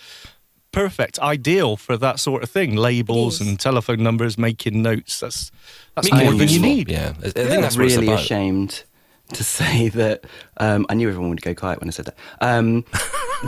[0.72, 2.74] perfect, ideal for that sort of thing.
[2.76, 3.46] Labels is.
[3.46, 5.20] and telephone numbers, making notes.
[5.20, 5.52] That's
[5.94, 6.68] that's Make it more more than you useful.
[6.68, 6.88] need.
[6.90, 7.30] Yeah, I, I Yeah.
[7.32, 8.20] think that's what it's really about.
[8.20, 8.84] ashamed
[9.30, 10.24] to say that.
[10.56, 12.18] Um, I knew everyone would go quiet when I said that.
[12.40, 12.84] Um,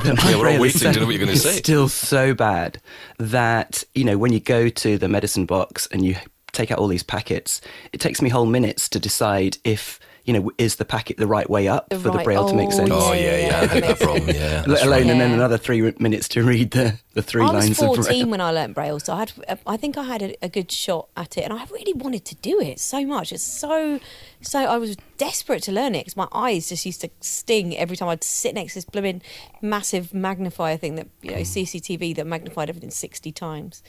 [0.04, 1.56] that Yeah, we're all waiting to know what you're gonna is say.
[1.56, 2.80] Still so bad
[3.18, 6.16] that you know when you go to the medicine box and you
[6.52, 7.60] take out all these packets,
[7.92, 11.48] it takes me whole minutes to decide if you know is the packet the right
[11.50, 12.90] way up The for the right- braille to make oh, sense.
[12.92, 14.28] Oh Yeah, yeah, I had that problem.
[14.28, 15.10] Yeah, Let alone, right.
[15.10, 18.04] and then another three minutes to read the, the three I was lines of 14
[18.04, 18.26] braille.
[18.28, 19.32] when I learnt Braille, so I had,
[19.66, 22.34] I think I had a, a good shot at it, and I really wanted to
[22.36, 23.32] do it so much.
[23.32, 23.98] It's so,
[24.40, 27.96] so I was desperate to learn it because my eyes just used to sting every
[27.96, 29.22] time I'd sit next to this blooming
[29.60, 33.82] massive magnifier thing that you know CCTV that magnified everything 60 times,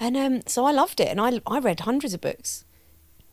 [0.00, 2.64] and um, so I loved it, and I I read hundreds of books.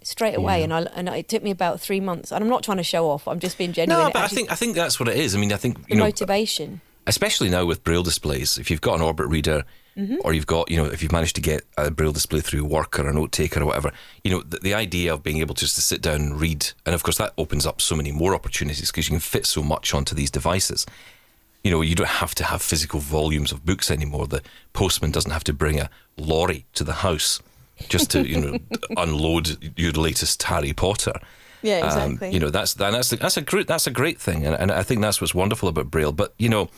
[0.04, 2.32] Straight away, and I and it took me about three months.
[2.32, 3.28] And I'm not trying to show off.
[3.28, 4.06] I'm just being genuine.
[4.06, 5.36] No, but I think I think that's what it is.
[5.36, 6.82] I mean, I think you know, motivation.
[7.08, 8.58] especially now with braille displays.
[8.58, 9.64] If you've got an Orbit reader,
[9.98, 10.18] mm-hmm.
[10.24, 13.00] or you've got, you know, if you've managed to get a braille display through work
[13.00, 13.92] or a note taker or whatever,
[14.24, 16.96] you know, the, the idea of being able just to sit down and read, and
[16.96, 19.94] of course that opens up so many more opportunities because you can fit so much
[19.94, 20.86] onto these devices.
[21.64, 24.28] You know, you don't have to have physical volumes of books anymore.
[24.28, 24.42] The
[24.74, 27.42] postman doesn't have to bring a lorry to the house
[27.90, 28.58] just to, you know,
[28.98, 31.14] unload your latest Harry Potter.
[31.62, 32.32] Yeah, Um, exactly.
[32.32, 34.84] you know, that's that, that's that's a great that's a great thing, and, and I
[34.84, 36.12] think that's what's wonderful about Braille.
[36.12, 36.70] But you know,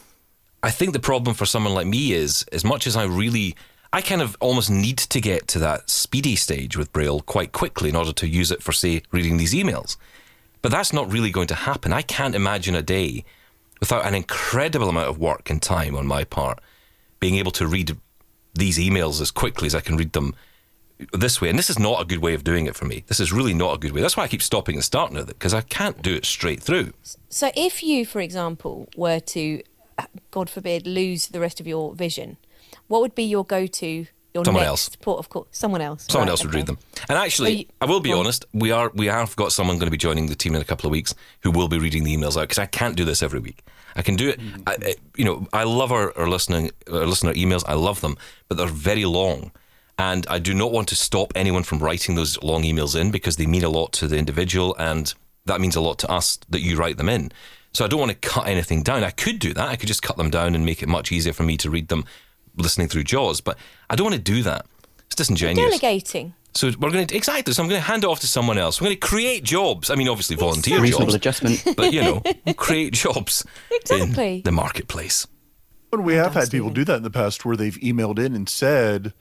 [0.61, 3.55] I think the problem for someone like me is, as much as I really,
[3.91, 7.89] I kind of almost need to get to that speedy stage with Braille quite quickly
[7.89, 9.97] in order to use it for, say, reading these emails.
[10.61, 11.91] But that's not really going to happen.
[11.93, 13.23] I can't imagine a day
[13.79, 16.59] without an incredible amount of work and time on my part
[17.19, 17.95] being able to read
[18.53, 20.33] these emails as quickly as I can read them
[21.13, 21.49] this way.
[21.49, 23.03] And this is not a good way of doing it for me.
[23.07, 24.01] This is really not a good way.
[24.01, 26.61] That's why I keep stopping and starting with it because I can't do it straight
[26.61, 26.93] through.
[27.29, 29.61] So, if you, for example, were to,
[29.97, 32.37] uh, God forbid, lose the rest of your vision,
[32.87, 34.07] what would be your go-to?
[34.33, 34.95] Your Someone next else.
[34.97, 35.47] port of call?
[35.51, 36.05] Someone else.
[36.09, 36.57] Someone Right, else would okay.
[36.57, 36.77] read them.
[37.07, 38.43] And actually, you- I will be well- honest.
[38.53, 40.85] We are we have got someone going to be joining the team in a couple
[40.87, 43.39] of weeks who will be reading the emails out because I can't do this every
[43.39, 43.63] week.
[43.95, 44.41] I can do it.
[44.41, 44.61] Mm-hmm.
[44.67, 47.63] I, I- you know, I love our, our listening our listener emails.
[47.65, 48.17] I love them,
[48.49, 49.51] but they're very long,
[49.97, 53.37] and I do not want to stop anyone from writing those long emails in because
[53.37, 55.13] they mean a lot to the individual, and
[55.45, 57.31] that means a lot to us that you write them in.
[57.73, 59.03] So I don't want to cut anything down.
[59.03, 59.67] I could do that.
[59.67, 61.89] I could just cut them down and make it much easier for me to read
[61.89, 62.05] them
[62.57, 63.57] listening through Jaws, but
[63.89, 64.65] I don't want to do that.
[65.07, 65.69] It's disingenuous.
[65.79, 66.33] Delegating.
[66.53, 67.53] So we're going to exactly.
[67.53, 68.79] So I'm going to hand it off to someone else.
[68.79, 69.89] We're going to create jobs.
[69.89, 71.63] I mean, obviously volunteer Reasonable jobs, adjustment.
[71.77, 72.23] but you know,
[72.55, 74.37] create jobs Exactly.
[74.37, 75.27] in the marketplace.
[75.91, 78.35] But we have done, had people do that in the past where they've emailed in
[78.35, 79.13] and said,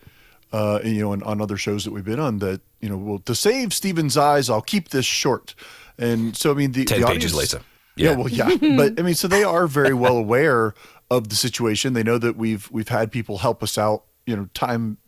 [0.55, 3.19] uh, you know, on, on other shows that we've been on, that you know, well,
[3.19, 5.55] to save Steven's eyes, I'll keep this short.
[5.99, 7.65] And so, I mean, the Ten the pages audience- later.
[7.97, 8.11] Yeah.
[8.11, 8.17] Yeah.
[8.17, 10.75] well, yeah, but I mean, so they are very well aware
[11.11, 11.93] of the situation.
[11.95, 14.99] They know that we've we've had people help us out, you know, time,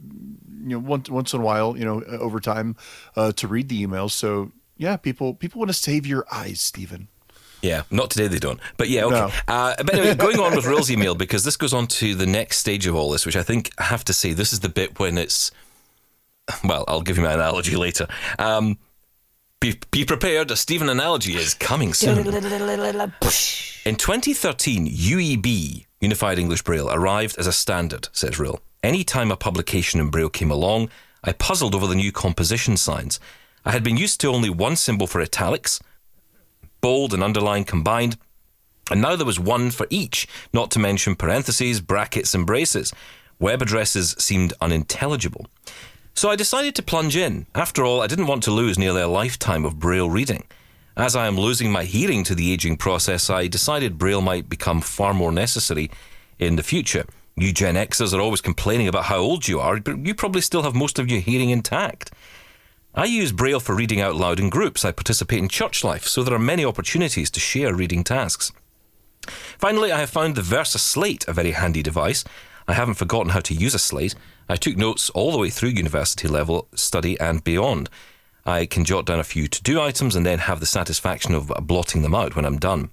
[0.63, 2.77] you know, once once in a while, you know, over time,
[3.17, 4.13] uh, to read the emails.
[4.13, 7.09] So yeah, people people want to save your eyes, Steven.
[7.63, 8.61] Yeah, not today they don't.
[8.77, 9.15] But yeah, okay.
[9.15, 9.31] No.
[9.49, 12.59] Uh, but anyway, going on with Rill's email because this goes on to the next
[12.59, 14.99] stage of all this, which I think I have to say this is the bit
[14.99, 15.51] when it's.
[16.63, 18.07] Well, I'll give you my analogy later.
[18.39, 18.79] Um,
[19.59, 20.51] be, be prepared.
[20.51, 22.19] A Steven analogy is coming soon.
[23.87, 28.61] In 2013, UEB, Unified English Braille, arrived as a standard, says Rill.
[28.83, 30.91] Any time a publication in Braille came along,
[31.25, 33.19] I puzzled over the new composition signs.
[33.65, 35.81] I had been used to only one symbol for italics,
[36.87, 38.17] bold and underline combined,
[38.93, 42.93] and now there was one for each, not to mention parentheses, brackets, and braces.
[43.41, 45.47] Web addresses seemed unintelligible.
[46.15, 47.47] So I decided to plunge in.
[47.57, 50.45] After all, I didn't want to lose nearly a lifetime of Braille reading.
[50.97, 54.81] As I am losing my hearing to the aging process, I decided Braille might become
[54.81, 55.91] far more necessary
[56.39, 57.05] in the future.
[57.35, 60.63] You Gen Xers are always complaining about how old you are, but you probably still
[60.63, 62.13] have most of your hearing intact.
[62.99, 64.83] I use Braille for reading out loud in groups.
[64.83, 68.53] I participate in church life, so there are many opportunities to share reading tasks.
[69.59, 72.25] Finally, I have found the Versa Slate a very handy device.
[72.67, 74.15] I haven't forgotten how to use a slate.
[74.49, 77.91] I took notes all the way through university level study and beyond.
[78.47, 81.53] I can jot down a few to do items and then have the satisfaction of
[81.63, 82.89] blotting them out when I'm done.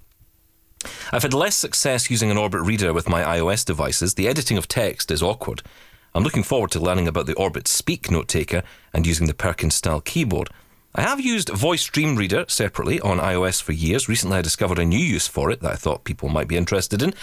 [1.12, 4.14] I've had less success using an Orbit reader with my iOS devices.
[4.14, 5.62] The editing of text is awkward.
[6.16, 9.74] I'm looking forward to learning about the Orbit Speak note taker and using the Perkins
[9.74, 10.48] style keyboard.
[10.94, 14.08] I have used Voice Dream Reader separately on iOS for years.
[14.08, 17.02] Recently, I discovered a new use for it that I thought people might be interested
[17.02, 17.14] in.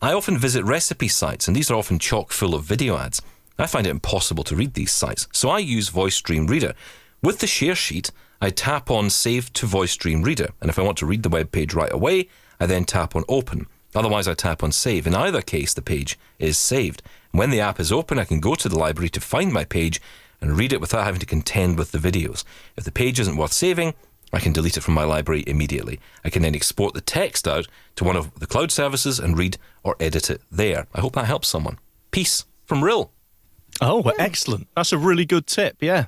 [0.00, 3.20] I often visit recipe sites, and these are often chock full of video ads.
[3.58, 6.74] I find it impossible to read these sites, so I use Voice Dream Reader.
[7.22, 10.82] With the share sheet, I tap on Save to Voice Dream Reader, and if I
[10.82, 12.28] want to read the web page right away,
[12.60, 13.66] I then tap on Open.
[13.96, 15.06] Otherwise, I tap on Save.
[15.06, 17.02] In either case, the page is saved.
[17.32, 20.00] When the app is open, I can go to the library to find my page
[20.40, 22.44] and read it without having to contend with the videos.
[22.76, 23.94] If the page isn't worth saving,
[24.32, 25.98] I can delete it from my library immediately.
[26.24, 29.56] I can then export the text out to one of the cloud services and read
[29.82, 30.86] or edit it there.
[30.94, 31.78] I hope that helps someone.
[32.10, 33.12] Peace from Rill.
[33.80, 34.68] Oh, well, excellent.
[34.76, 35.76] That's a really good tip.
[35.80, 36.06] Yeah.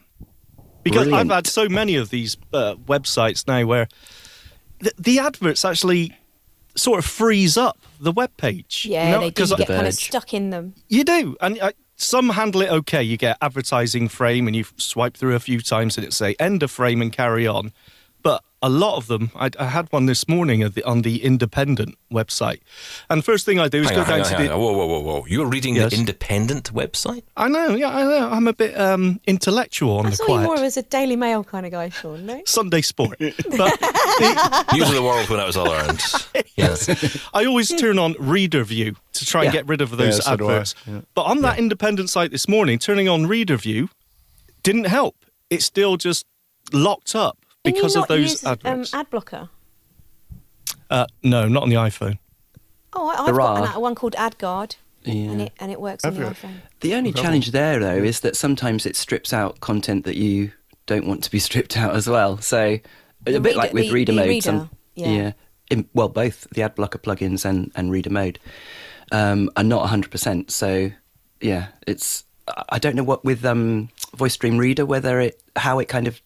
[0.82, 1.30] Because Brilliant.
[1.30, 3.88] I've had so many of these uh, websites now where
[4.80, 6.16] the, the adverts actually
[6.78, 8.86] sort of freeze up the web page.
[8.88, 10.04] Yeah, you know, they do 'cause get kind of Verge.
[10.06, 10.74] stuck in them.
[10.88, 13.02] You do, and uh, some handle it okay.
[13.02, 16.62] You get advertising frame, and you swipe through a few times, and it say end
[16.62, 17.72] of frame and carry on.
[18.60, 21.22] But a lot of them, I, I had one this morning at the, on the
[21.24, 22.60] Independent website.
[23.08, 24.52] And first thing I do is Hang go on, hang down on, to hang the.
[24.54, 24.60] on.
[24.60, 25.26] Whoa, whoa, whoa, whoa!
[25.26, 25.92] You're reading Yes.
[25.92, 27.22] the Independent website?
[27.36, 28.30] I know, yeah, I know.
[28.30, 30.44] I'm a bit um, intellectual on I the saw you quiet.
[30.46, 32.26] more as a Daily Mail kind of guy, Shaun.
[32.26, 32.42] No.
[32.46, 33.18] Sunday sport.
[33.18, 33.34] but
[33.80, 36.00] the, News of the world when I was all around.
[36.56, 36.88] Yes.
[37.32, 39.60] I always turn on Reader View to try and Yeah.
[39.60, 40.74] get rid of those Yeah, so adverts.
[40.88, 41.00] Yeah.
[41.14, 43.90] But on that independent site this morning, turning on Reader View
[44.64, 45.14] didn't help.
[45.50, 46.26] It's still just
[46.72, 48.92] locked up Can you because of not those use, adverts.
[48.94, 49.48] Um, ad blocker.
[50.90, 52.18] uh, no, not on the iPhone.
[52.92, 53.74] Oh, I, I've There got are.
[53.76, 56.54] an, one called AdGuard, and it and it works on the iPhone.
[56.80, 60.52] The only challenge there, though, is that sometimes it strips out content that you
[60.86, 62.38] don't want to be stripped out as well.
[62.38, 62.78] So
[63.26, 64.28] a The bit like with the- reader the mode.
[64.28, 65.32] reader, some, yeah.
[65.70, 68.38] In, well, both the ad blocker plugins and, and reader mode
[69.12, 70.50] um, are not 100%.
[70.50, 70.90] So
[71.42, 75.78] yeah, it's I- I don't know what with um, Voice Dream Reader whether it how
[75.78, 76.22] it kind of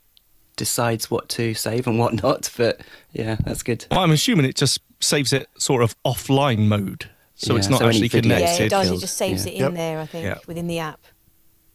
[0.57, 2.51] decides what to save and what not.
[2.57, 2.81] But
[3.13, 3.87] yeah, that's good.
[3.91, 7.09] Well, I'm assuming it just saves it sort of offline mode.
[7.35, 8.59] So Yeah, it's not so actually connected.
[8.61, 8.91] Yeah, it does.
[8.91, 9.53] It just saves Yeah.
[9.53, 9.73] it in Yep.
[9.75, 10.01] there.
[10.01, 10.39] I think Yeah.
[10.47, 11.01] within the app.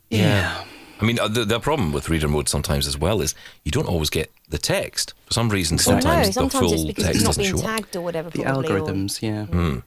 [0.10, 0.64] Yeah.
[1.00, 3.86] I mean, uh, the, the problem with reader mode sometimes as well is you don't
[3.88, 5.14] always get the text.
[5.28, 6.02] For some reason, Exactly.
[6.02, 7.66] sometimes no, the full it's text it's not doesn't being show up.
[7.66, 8.30] tagged or whatever.
[8.30, 9.46] The probably, or- algorithms, yeah.
[9.46, 9.80] Hmm.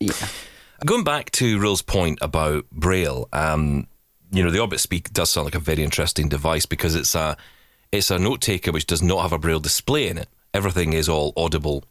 [0.00, 0.12] Yeah.
[0.86, 3.88] Going back to Rill's point about Braille, um,
[4.30, 7.36] you know, the Orbit Speak does sound like a very interesting device because it's a
[7.92, 10.28] it's a note taker which does not have a Braille display in it.
[10.54, 11.84] Everything is all audible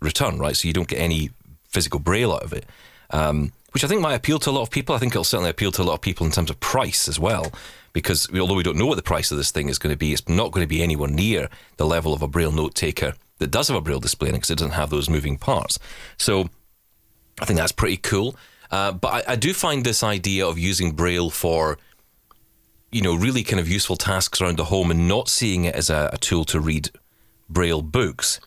[0.00, 0.56] return, right?
[0.56, 1.30] So you don't get any
[1.68, 2.66] physical Braille out of it,
[3.10, 4.94] um, which I think might appeal to a lot of people.
[4.94, 7.18] I think it'll certainly appeal to a lot of people in terms of price as
[7.18, 7.52] well,
[7.92, 10.12] because although we don't know what the price of this thing is going to be,
[10.12, 13.50] it's not going to be anywhere near the level of a Braille note taker that
[13.50, 15.78] does have a Braille display in it because it doesn't have those moving parts.
[16.16, 16.48] So
[17.40, 18.36] I think that's pretty cool.
[18.70, 21.78] Uh, but I, I do find this idea of using Braille for,
[22.90, 25.90] you know, really kind of useful tasks around the home and not seeing it as
[25.90, 26.90] a, a tool to read
[27.48, 28.40] Braille books,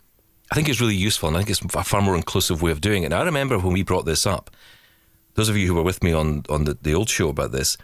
[0.52, 1.28] I think is really useful.
[1.28, 3.08] And I think it's a far more inclusive way of doing it.
[3.08, 4.50] And I remember when we brought this up,
[5.36, 7.78] those of you who were with me on, on the, the old show about this,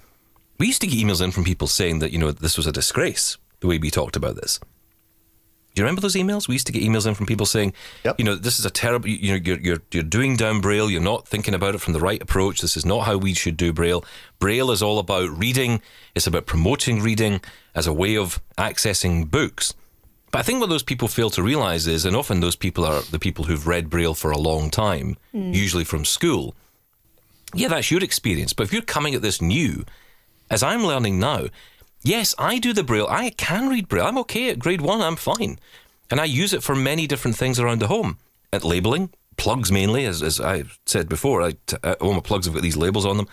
[0.60, 2.72] we used to get emails in from people saying that, you know, this was a
[2.72, 4.60] disgrace, the way we talked about this.
[5.78, 6.48] Do you remember those emails?
[6.48, 7.72] We used to get emails in from people saying,
[8.04, 8.16] Yep.
[8.18, 10.90] you know, this is a terrible, you know, you're, you're, you're doing down Braille.
[10.90, 12.62] You're not thinking about it from the right approach.
[12.62, 14.04] This is not how we should do Braille.
[14.40, 15.80] Braille is all about reading.
[16.16, 17.42] It's about promoting reading
[17.76, 19.76] as a way of accessing books.
[20.32, 23.04] But I think what those people fail to realize is, and often those people are
[23.04, 25.54] the people who've read Braille for a long time, hmm.
[25.54, 26.56] usually from school.
[27.54, 28.52] Yeah, that's your experience.
[28.52, 29.86] But if you're coming at this new,
[30.50, 31.50] as I'm learning now,
[32.08, 33.08] yes, I do the Braille.
[33.10, 34.06] I can read Braille.
[34.06, 35.02] I'm okay at grade one.
[35.02, 35.60] I'm fine.
[36.10, 38.18] And I use it for many different things around the home.
[38.54, 41.42] At labeling, plugs mainly, as, as I said before.
[41.42, 43.28] Uh, all my plugs have got these labels on them.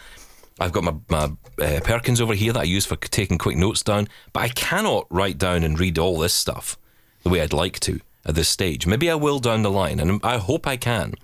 [0.58, 1.32] I've got my, my
[1.64, 4.08] uh, Perkins over here that I use for taking quick notes down.
[4.32, 6.76] But I cannot write down and read all this stuff
[7.22, 8.86] the way I'd like to at this stage.
[8.86, 11.14] Maybe I will down the line, and I hope I can.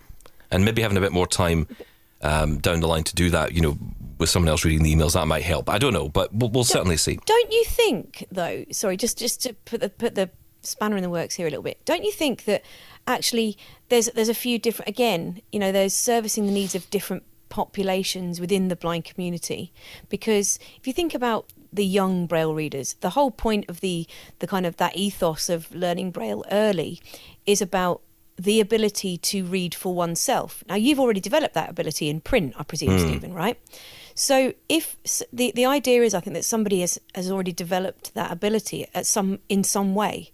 [0.50, 1.66] And maybe having a bit more time
[2.22, 3.78] um, down the line to do that, you know,
[4.20, 5.68] with someone else reading the emails, that might help.
[5.68, 7.18] I don't know, but we'll, we'll certainly see.
[7.24, 8.64] Don't you think, though?
[8.70, 10.30] Sorry, just just to put the put the
[10.62, 11.84] spanner in the works here a little bit.
[11.84, 12.62] Don't you think that
[13.06, 13.56] actually
[13.88, 18.40] there's there's a few different again, you know, there's servicing the needs of different populations
[18.40, 19.72] within the blind community
[20.08, 24.06] because if you think about the young braille readers the whole point of the
[24.38, 27.00] the kind of that ethos of learning braille early
[27.46, 28.02] is about
[28.36, 32.62] the ability to read for oneself now you've already developed that ability in print i
[32.62, 32.98] presume hmm.
[32.98, 33.58] steven right
[34.20, 34.98] so if
[35.32, 39.06] the the idea is i think that somebody has has already developed that ability at
[39.06, 40.30] some in some way.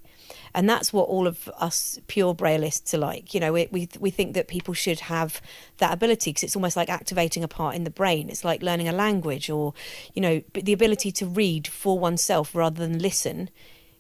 [0.53, 3.33] And that's what all of us pure braillists are like.
[3.33, 5.41] You know we we, we think that people should have
[5.79, 8.29] that ability because it's almost like activating a part in the brain.
[8.29, 9.73] It's like learning a language or
[10.15, 13.51] you know the ability to read for oneself rather than listen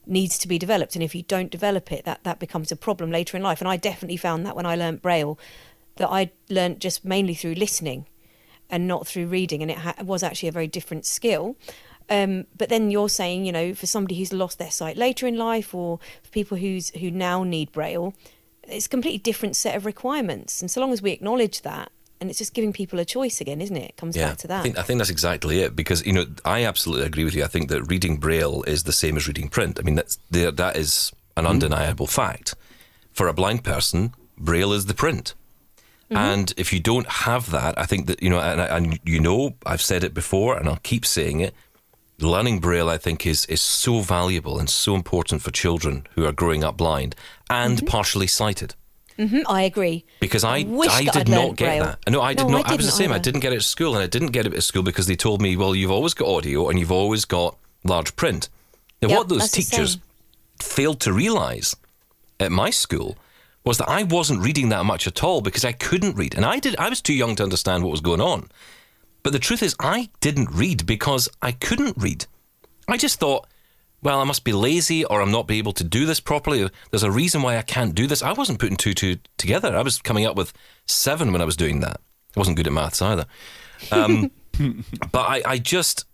[0.04, 0.96] needs to be developed.
[0.96, 3.60] And if you don't develop it that that becomes a problem later in life.
[3.60, 5.38] And i definitely found that when i learnt braille
[5.96, 8.06] that i learnt just mainly through listening
[8.70, 11.56] and not through reading and it ha- was actually a very different skill
[12.08, 15.36] um, but then you're saying you know for somebody who's lost their sight later in
[15.36, 18.14] life or for people who's who now need braille
[18.64, 22.30] it's a completely different set of requirements and so long as we acknowledge that and
[22.30, 24.62] it's just giving people a choice again isn't it it comes back to that I
[24.62, 27.44] think, I think that's exactly it because you know I absolutely agree with you.
[27.44, 29.78] I think that reading Braille is the same as reading print.
[29.78, 32.54] I mean that's there, that is an undeniable fact.
[33.12, 35.34] For a blind person, Braille is the print.
[36.10, 39.54] And if you don't have that, I think that you know, and, and you know,
[39.66, 41.54] I've said it before, and I'll keep saying it.
[42.18, 46.32] Learning Braille, I think, is is so valuable and so important for children who are
[46.32, 47.14] growing up blind
[47.50, 48.74] and partially sighted.
[49.18, 51.84] Mhm, i agree Because I, wish I did not get Braille.
[51.84, 51.98] that.
[52.10, 52.68] No, I did No, not.
[52.68, 53.12] I I, was the same.
[53.12, 55.16] I didn't get it at school, and I didn't get it at school because they
[55.16, 58.48] told me, well, you've always got audio and you've always got large print.
[59.00, 59.98] Now, Yep, what those teachers
[60.60, 61.74] failed to realise
[62.40, 63.16] at my school
[63.66, 66.36] was that I wasn't reading that much at all because I couldn't read.
[66.36, 68.48] And I did I was too young to understand what was going on.
[69.24, 72.26] But the truth is I didn't read because I couldn't read.
[72.88, 73.48] I just thought,
[74.00, 76.70] well, I must be lazy or I'm not be able to do this properly.
[76.90, 78.22] There's a reason why I can't do this.
[78.22, 79.76] I wasn't putting two two together.
[79.76, 80.52] I was coming up with
[80.86, 82.00] seven when I was doing that.
[82.36, 83.26] I wasn't good at maths either.
[83.90, 84.30] Um,
[85.10, 86.04] but I, I just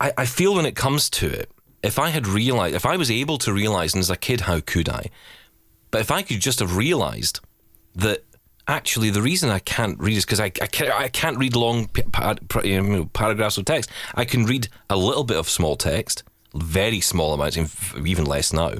[0.00, 1.50] I, I feel when it comes to it,
[1.82, 4.60] if I had realized, if I was able to realize, and as a kid, how
[4.60, 5.10] could I?
[5.96, 7.40] But if I could just have realized
[7.94, 8.22] that
[8.68, 11.86] actually the reason I can't read is because I, I, can't, I can't read long
[11.86, 13.88] pa- pa- you know, paragraphs of text.
[14.14, 16.22] I can read a little bit of small text,
[16.54, 17.56] very small amounts,
[17.96, 18.72] even less now.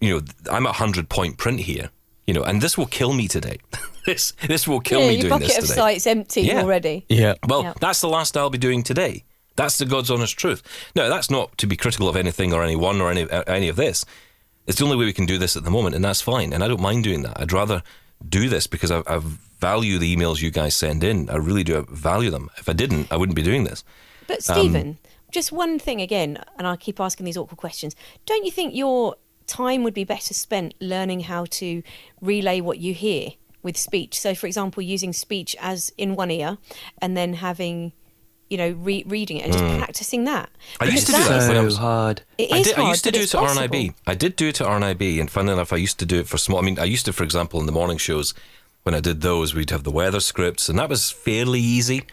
[0.00, 1.90] You know, I'm at 100 point print here,
[2.26, 3.58] you know, and this will kill me today.
[4.04, 5.74] this this will kill yeah, me your doing bucket this of today.
[5.76, 6.62] sites empty Yeah.
[6.62, 7.06] already.
[7.08, 7.34] Yeah.
[7.46, 7.74] Well, Yeah.
[7.80, 9.22] that's the last I'll be doing today.
[9.54, 10.60] That's the God's honest truth.
[10.96, 13.76] No, that's not to be critical of anything or anyone or any uh, any of
[13.76, 14.04] this.
[14.66, 16.52] It's the only way we can do this at the moment, and that's fine.
[16.52, 17.38] And I don't mind doing that.
[17.40, 17.82] I'd rather
[18.26, 19.20] do this because I, I
[19.60, 21.28] value the emails you guys send in.
[21.28, 22.50] I really do value them.
[22.58, 23.84] If I didn't, I wouldn't be doing this.
[24.26, 24.98] But Um, Steven,
[25.30, 27.94] just one thing again, and I keep asking these awkward questions.
[28.24, 31.82] Don't you think your time would be better spent learning how to
[32.20, 33.30] relay what you hear
[33.62, 34.18] with speech?
[34.18, 36.56] So, for example, using speech as in one ear,
[37.02, 37.92] and then having,
[38.48, 39.78] you know, re- reading it and just hmm.
[39.78, 40.50] practicing that.
[40.80, 42.22] I used to do that when I so was- hard.
[42.38, 43.68] It I, is did, I used to do it to possible.
[43.68, 43.94] RNIB.
[44.06, 46.38] I did do it to RNIB, and funnily enough, I used to do it for
[46.38, 46.58] small.
[46.58, 48.34] I mean, I used to, for example, in the morning shows,
[48.82, 52.04] when I did those, we'd have the weather scripts, and that was fairly easy.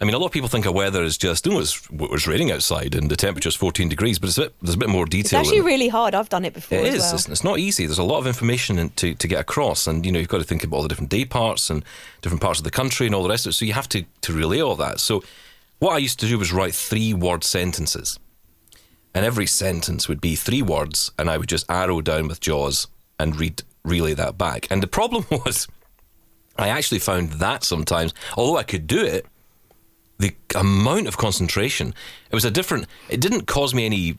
[0.00, 2.26] I mean, a lot of people think of weather as just, oh, it's, it was
[2.26, 5.04] raining outside and the temperature's 14 degrees, but it's a bit, there's a bit more
[5.04, 5.40] It's detail.
[5.40, 6.14] actually in really hard.
[6.14, 7.00] I've done it before It as is.
[7.00, 7.14] well.
[7.16, 7.84] It's, it's not easy.
[7.84, 10.38] There's a lot of information in, to, to get across, and you know you've got
[10.38, 11.84] to think about all the different day parts and
[12.22, 13.54] different parts of the country and all the rest of it.
[13.54, 15.00] So you have to to relay all that.
[15.00, 15.22] So
[15.80, 18.18] what I used to do was write three word sentences,
[19.14, 22.86] and every sentence would be three words, and I would just arrow down with Jaws
[23.18, 24.68] and read relay that back.
[24.70, 25.66] And the problem was,
[26.56, 29.26] I actually found that sometimes, although I could do it,
[30.18, 31.94] the amount of concentration
[32.30, 32.86] it was a different.
[33.08, 34.16] It didn't cause me any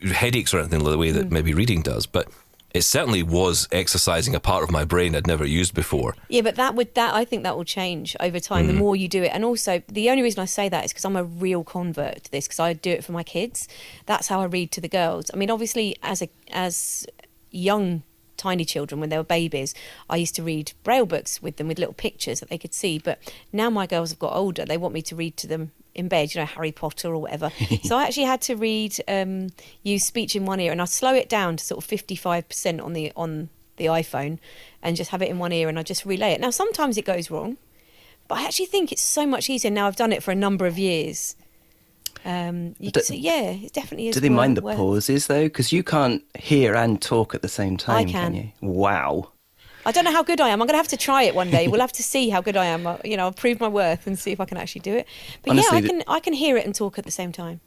[0.00, 1.34] headaches or anything the way that hmm.
[1.34, 2.28] maybe reading does, but
[2.74, 6.14] it certainly was exercising a part of my brain I'd never used before.
[6.28, 8.64] Yeah, but that would that I think that will change over time.
[8.64, 8.68] Mm.
[8.68, 11.04] The more you do it, and also the only reason I say that is because
[11.04, 13.68] I'm a real convert to this because I do it for my kids.
[14.06, 15.30] That's how I read to the girls.
[15.32, 17.06] I mean, obviously, as a as
[17.50, 18.02] young
[18.36, 19.74] tiny children when they were babies,
[20.08, 22.98] I used to read braille books with them with little pictures that they could see.
[22.98, 23.18] But
[23.52, 26.34] now my girls have got older, they want me to read to them in bed,
[26.34, 27.50] you know, Harry Potter or whatever.
[27.82, 29.48] so I actually had to read, um,
[29.82, 32.48] use speech in one ear, and I slow it down to sort of fifty five
[32.48, 34.38] percent on the on the iPhone,
[34.82, 36.40] and just have it in one ear, and I just relay it.
[36.40, 37.56] Now sometimes it goes wrong,
[38.26, 39.86] but I actually think it's so much easier now.
[39.86, 41.36] I've done it for a number of years.
[42.24, 44.14] Um, you Do- can, so yeah, it definitely is.
[44.14, 45.44] Do they mind the worth- pauses though?
[45.44, 48.34] Because you can't hear and talk at the same time, I can.
[48.34, 48.52] you?
[48.60, 49.30] Wow.
[49.86, 50.60] I don't know how good I am.
[50.60, 51.66] I'm going to have to try it one day.
[51.68, 52.86] We'll have to see how good I am.
[52.86, 55.06] I- You know, I'll prove my worth and see if I can actually do it.
[55.42, 56.02] But Honestly, yeah, I can.
[56.08, 57.60] I can hear it and talk at the same time.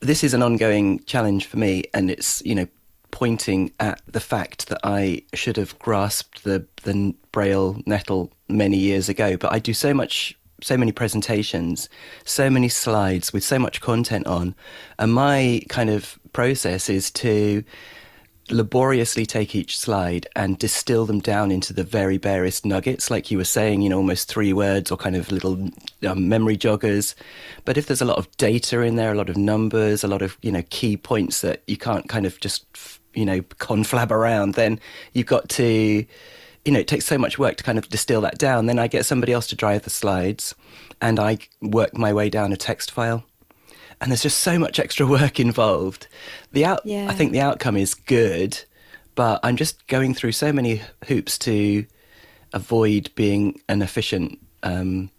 [0.00, 2.66] this is an ongoing challenge for me, and it's you know
[3.10, 9.08] pointing at the fact that I should have grasped the the braille nettle many years
[9.08, 9.36] ago.
[9.38, 11.88] But I do so much, so many presentations,
[12.24, 14.54] so many slides with so much content on,
[14.98, 17.62] and my kind of process is to
[18.50, 23.38] laboriously take each slide and distill them down into the very barest nuggets, like you
[23.38, 25.70] were saying, you know, almost three words or kind of little
[26.06, 27.14] um, memory joggers.
[27.64, 30.22] But if there's a lot of data in there, a lot of numbers, a lot
[30.22, 32.66] of, you know, key points that you can't kind of just,
[33.14, 34.78] you know, conflab around, then
[35.12, 36.04] you've got to,
[36.64, 38.66] you know, it takes so much work to kind of distill that down.
[38.66, 40.54] Then I get somebody else to drive the slides
[41.00, 43.24] and I work my way down a text file
[44.00, 46.06] and there's just so much extra work involved.
[46.52, 47.06] The out, Yeah.
[47.08, 48.62] I think the outcome is good,
[49.14, 51.86] but I'm just going through so many hoops to
[52.52, 55.10] avoid being an efficient, um,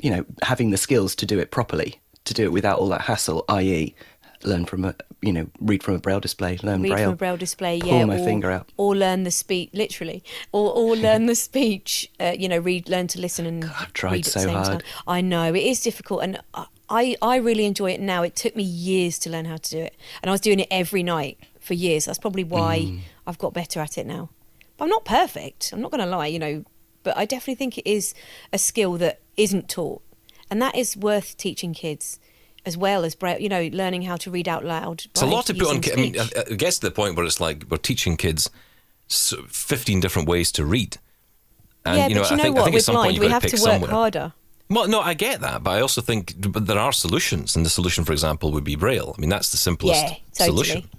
[0.00, 3.02] you know, having the skills to do it properly, to do it without all that
[3.02, 3.94] hassle, i.e.,
[4.42, 7.16] learn from a, you know, read from a braille display, learn Read braille, from a
[7.16, 8.70] braille display, pull yeah, my or, finger out.
[8.78, 12.10] or learn the speech, literally, or or learn the speech.
[12.18, 14.66] Uh, you know, read, learn to listen, and I've tried so hard.
[14.66, 14.80] time.
[15.06, 18.22] I know it is difficult, and I I I really enjoy it now.
[18.22, 20.68] It took me years to learn how to do it, and I was doing it
[20.70, 22.04] every night for years.
[22.06, 23.00] That's probably why Mm.
[23.26, 24.28] I've got better at it now.
[24.76, 25.70] But I'm not perfect.
[25.72, 26.64] I'm not going to lie, you know.
[27.02, 28.12] But I definitely think it is
[28.52, 30.02] a skill that isn't taught,
[30.50, 32.18] and that is worth teaching kids.
[32.66, 35.04] As well as you know, learning how to read out loud.
[35.06, 35.80] It's a lot to put on.
[35.92, 36.18] I mean.
[36.20, 38.50] I, I guess to the point where it's like we're teaching kids
[39.08, 40.98] 15 different ways to read.
[41.84, 42.64] And, yeah, you know, but you I know think, I what?
[42.72, 43.18] think We're blind.
[43.18, 43.90] We have to to work somewhere.
[43.90, 44.32] harder.
[44.70, 48.04] Well, no, I get that, but I also think there are solutions, and the solution,
[48.04, 49.14] for example, would be Braille.
[49.16, 50.64] I mean, that's the simplest Yeah, totally.
[50.64, 50.90] solution.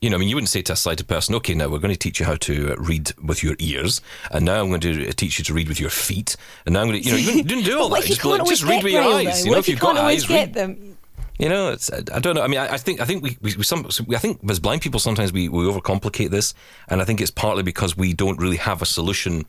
[0.00, 1.92] You know, I mean, you wouldn't say to a sighted person, "Okay, now we're going
[1.94, 5.10] to teach you how to uh, read with your ears, and now I'm going to
[5.14, 7.42] teach you to read with your feet, and now I'm going to, you know, you
[7.42, 8.04] didn't, do all that.
[8.04, 9.40] Just, like, just read with your Braille, eyes.
[9.40, 9.44] though?
[9.46, 10.54] You know, if if you you've got eyes, get read.
[10.54, 10.98] them?
[11.38, 12.42] You know, it's I, I don't know.
[12.42, 14.60] I mean, I, I think I think we, we, we some we, I think as
[14.60, 16.52] blind people sometimes we, we overcomplicate this,
[16.88, 19.46] and I think it's partly because we don't really have a solution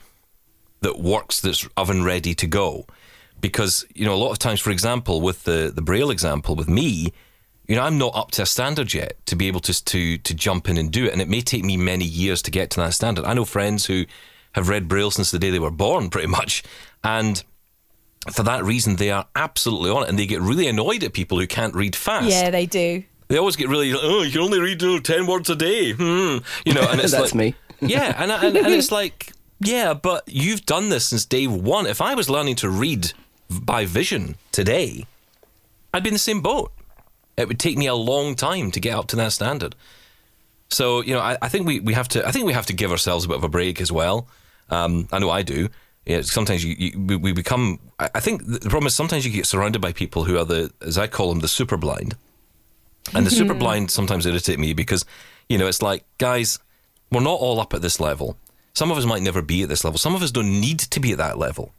[0.80, 2.86] that works that's oven ready to go.
[3.40, 6.68] Because you know, a lot of times, for example, with the the braille example with
[6.68, 7.14] me,
[7.68, 10.34] you know, I'm not up to a standard yet to be able to to to
[10.34, 12.82] jump in and do it, and it may take me many years to get to
[12.82, 13.26] that standard.
[13.26, 14.06] I know friends who
[14.54, 16.64] have read braille since the day they were born, pretty much,
[17.04, 17.44] and
[18.32, 21.40] for that reason, they are absolutely on it, and they get really annoyed at people
[21.40, 22.30] who can't read fast.
[22.30, 23.04] Yeah, they do.
[23.28, 25.94] They always get really, oh, you can only read uh, 10 words a day.
[25.94, 26.38] Hmm.
[26.66, 27.56] You know, and it's That's like, me.
[27.80, 31.86] Yeah, and, and, and it's like, yeah, but you've done this since day one.
[31.86, 33.14] If I was learning to read
[33.50, 35.06] by vision today,
[35.94, 36.72] I'd be in the same boat.
[37.38, 39.76] It would take me a long time to get up to that standard.
[40.70, 42.74] So, you know, I, I think we, we have to I think we have to
[42.74, 44.28] give ourselves a bit of a break as well.
[44.70, 45.70] Um, I know I do.
[46.06, 47.80] Yeah, sometimes you, you we- we become.
[48.00, 50.72] I I think the problem is sometimes you get surrounded by people who are the,
[50.82, 52.16] as I call them, the super blind.
[53.14, 55.06] And the super blind sometimes irritate me because,
[55.48, 56.60] you know, it's like, guys,
[57.12, 58.36] we're not all up at this level.
[58.74, 59.98] Some of us might never be at this level.
[59.98, 61.72] Some of us don't need to be at that level.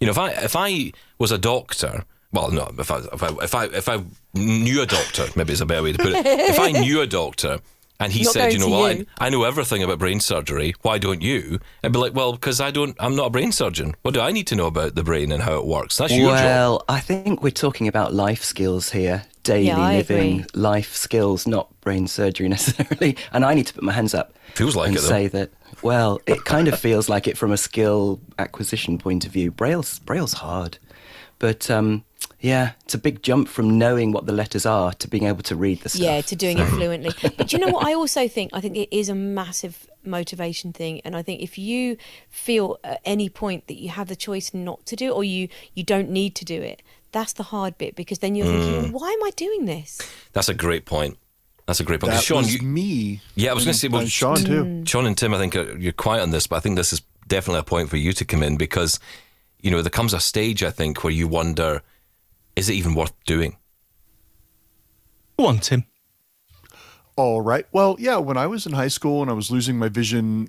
[0.00, 3.28] You know, if I if I was a doctor, well, no, if I if I
[3.42, 6.24] if I, if I knew a doctor, maybe it's a better way to put it.
[6.26, 7.58] If I knew a doctor
[8.00, 9.06] and he Not said, you know to what, you.
[9.18, 10.72] I, I know everything about brain surgery.
[10.82, 11.58] Why don't you?
[11.82, 12.96] I'd be like, well, because I don't.
[13.00, 13.96] I'm not a brain surgeon.
[14.02, 15.96] What do I need to know about the brain and how it works?
[15.96, 16.44] That's your job.
[16.44, 20.46] Well, I think we're talking about life skills here, daily Yeah, living agree.
[20.54, 23.16] life skills, not brain surgery necessarily.
[23.32, 24.32] And I need to put my hands up.
[24.54, 25.08] Feels like and it, though.
[25.08, 25.50] say that.
[25.88, 29.50] Well, it kind of feels like it from a skill acquisition point of view.
[29.50, 30.76] Braille's Braille's hard,
[31.38, 32.04] but um,
[32.40, 35.56] yeah, it's a big jump from knowing what the letters are to being able to
[35.56, 36.02] read the stuff.
[36.02, 37.14] Yeah, to doing it fluently.
[37.38, 37.86] But you know what?
[37.86, 41.56] I also think I think it is a massive motivation thing, and I think if
[41.56, 41.96] you
[42.28, 45.48] feel at any point that you have the choice not to do it or you
[45.74, 46.82] you don't need to do it,
[47.12, 48.60] that's the hard bit because then you're Mm.
[48.60, 50.02] thinking, why am I doing this?
[50.34, 51.16] That's a great point.
[51.68, 52.12] That's a great point.
[52.14, 53.20] 'Cause That Shaun, was you, me.
[53.34, 54.82] Yeah, I was going to say, well, and Shaun too.
[54.86, 57.02] Shaun and Tim, I think uh, you're quiet on this, but I think this is
[57.26, 58.98] definitely a point for you to come in because,
[59.60, 61.82] you know, there comes a stage, I think, where you wonder,
[62.56, 63.58] is it even worth doing?
[65.38, 65.84] Go on, Tim.
[67.16, 67.66] All right.
[67.70, 70.48] Well, yeah, when I was in high school and I was losing my vision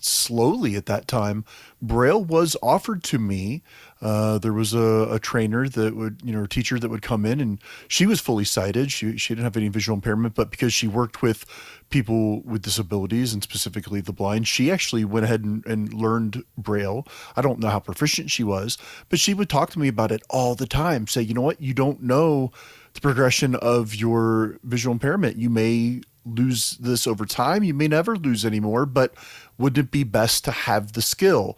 [0.00, 1.44] slowly at that time,
[1.82, 3.62] Braille was offered to me.
[4.04, 7.24] Uh, there was a, a trainer that would, you know, a teacher that would come
[7.24, 8.92] in and she was fully sighted.
[8.92, 11.46] She, she didn't have any visual impairment, but because she worked with
[11.88, 17.06] people with disabilities and specifically the blind, she actually went ahead and, and learned Braille.
[17.34, 18.76] I don't know how proficient she was,
[19.08, 21.06] but she would talk to me about it all the time.
[21.06, 22.52] Say, you know what, you don't know
[22.92, 25.38] the progression of your visual impairment.
[25.38, 27.64] You may lose this over time.
[27.64, 29.14] You may never lose anymore, but
[29.56, 31.56] would it be best to have the skill?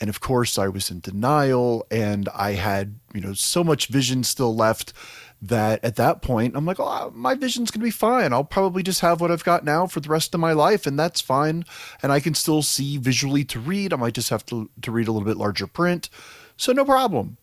[0.00, 4.22] And of course, I was in denial and I had, you know, so much vision
[4.24, 4.92] still left
[5.40, 8.32] that at that point, I'm like, oh, uh, my vision's going to be fine.
[8.32, 10.98] I'll probably just have what I've got now for the rest of my life, and
[10.98, 11.64] that's fine.
[12.02, 13.92] And I can still see visually to read.
[13.92, 16.08] I might just have to, to read a little bit larger print.
[16.56, 17.36] So, no problem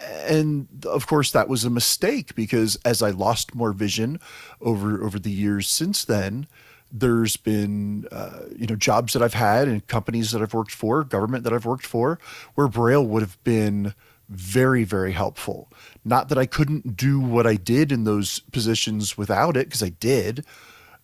[0.00, 4.18] and of course that was a mistake because as I lost more vision
[4.60, 6.46] over over the years since then,
[6.92, 11.04] there's been uh, you know jobs that I've had and companies that I've worked for,
[11.04, 12.18] government that I've worked for,
[12.54, 13.94] where Braille would have been
[14.28, 15.68] very very helpful.
[16.04, 19.90] Not that I couldn't do what I did in those positions without it, because I
[19.90, 20.44] did.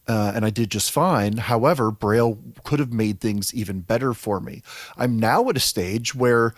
[0.09, 1.37] Uh, and I did just fine.
[1.37, 4.63] However, Braille could have made things even better for me.
[4.97, 6.55] I'm now at a stage where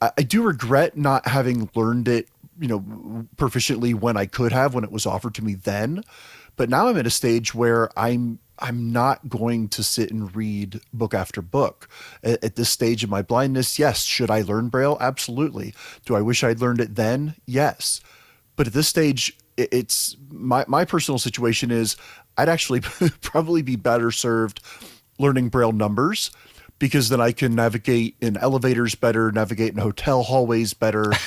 [0.00, 2.28] I, I do regret not having learned it,
[2.60, 6.04] you know, proficiently when I could have when it was offered to me then.
[6.54, 10.80] But now I'm at a stage where I'm I'm not going to sit and read
[10.92, 11.88] book after book.
[12.22, 14.04] At, at this stage of my blindness, yes.
[14.04, 14.96] Should I learn Braille?
[15.00, 15.74] Absolutely.
[16.06, 17.34] Do I wish I'd learned it then?
[17.44, 18.00] Yes.
[18.56, 21.96] But at this stage, it- it's my my personal situation is
[22.38, 22.80] I'd actually
[23.20, 24.60] probably be better served
[25.18, 26.30] learning Braille numbers
[26.78, 31.12] because then I can navigate in elevators better, navigate in hotel hallways better.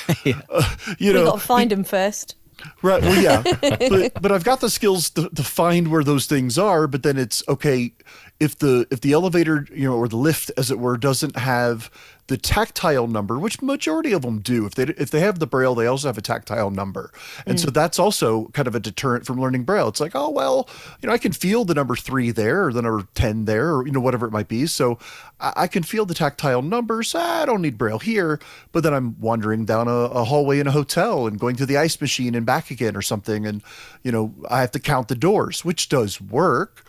[0.50, 2.34] Uh, you We've know, got to find them first.
[2.82, 3.02] Right.
[3.02, 6.86] Well, yeah, but but I've got the skills to, to find where those things are.
[6.86, 7.92] But then it's okay
[8.38, 11.90] if the if the elevator, you know, or the lift, as it were, doesn't have
[12.28, 15.74] the tactile number, which majority of them do, if they if they have the braille,
[15.74, 17.12] they also have a tactile number,
[17.46, 17.60] and mm.
[17.60, 19.88] so that's also kind of a deterrent from learning braille.
[19.88, 20.68] It's like, oh well,
[21.00, 23.86] you know, I can feel the number three there, or the number ten there, or
[23.86, 24.66] you know, whatever it might be.
[24.66, 24.98] So
[25.40, 27.14] I, I can feel the tactile numbers.
[27.14, 28.40] I don't need braille here,
[28.72, 31.78] but then I'm wandering down a, a hallway in a hotel and going to the
[31.78, 33.62] ice machine and back again or something, and
[34.02, 36.84] you know, I have to count the doors, which does work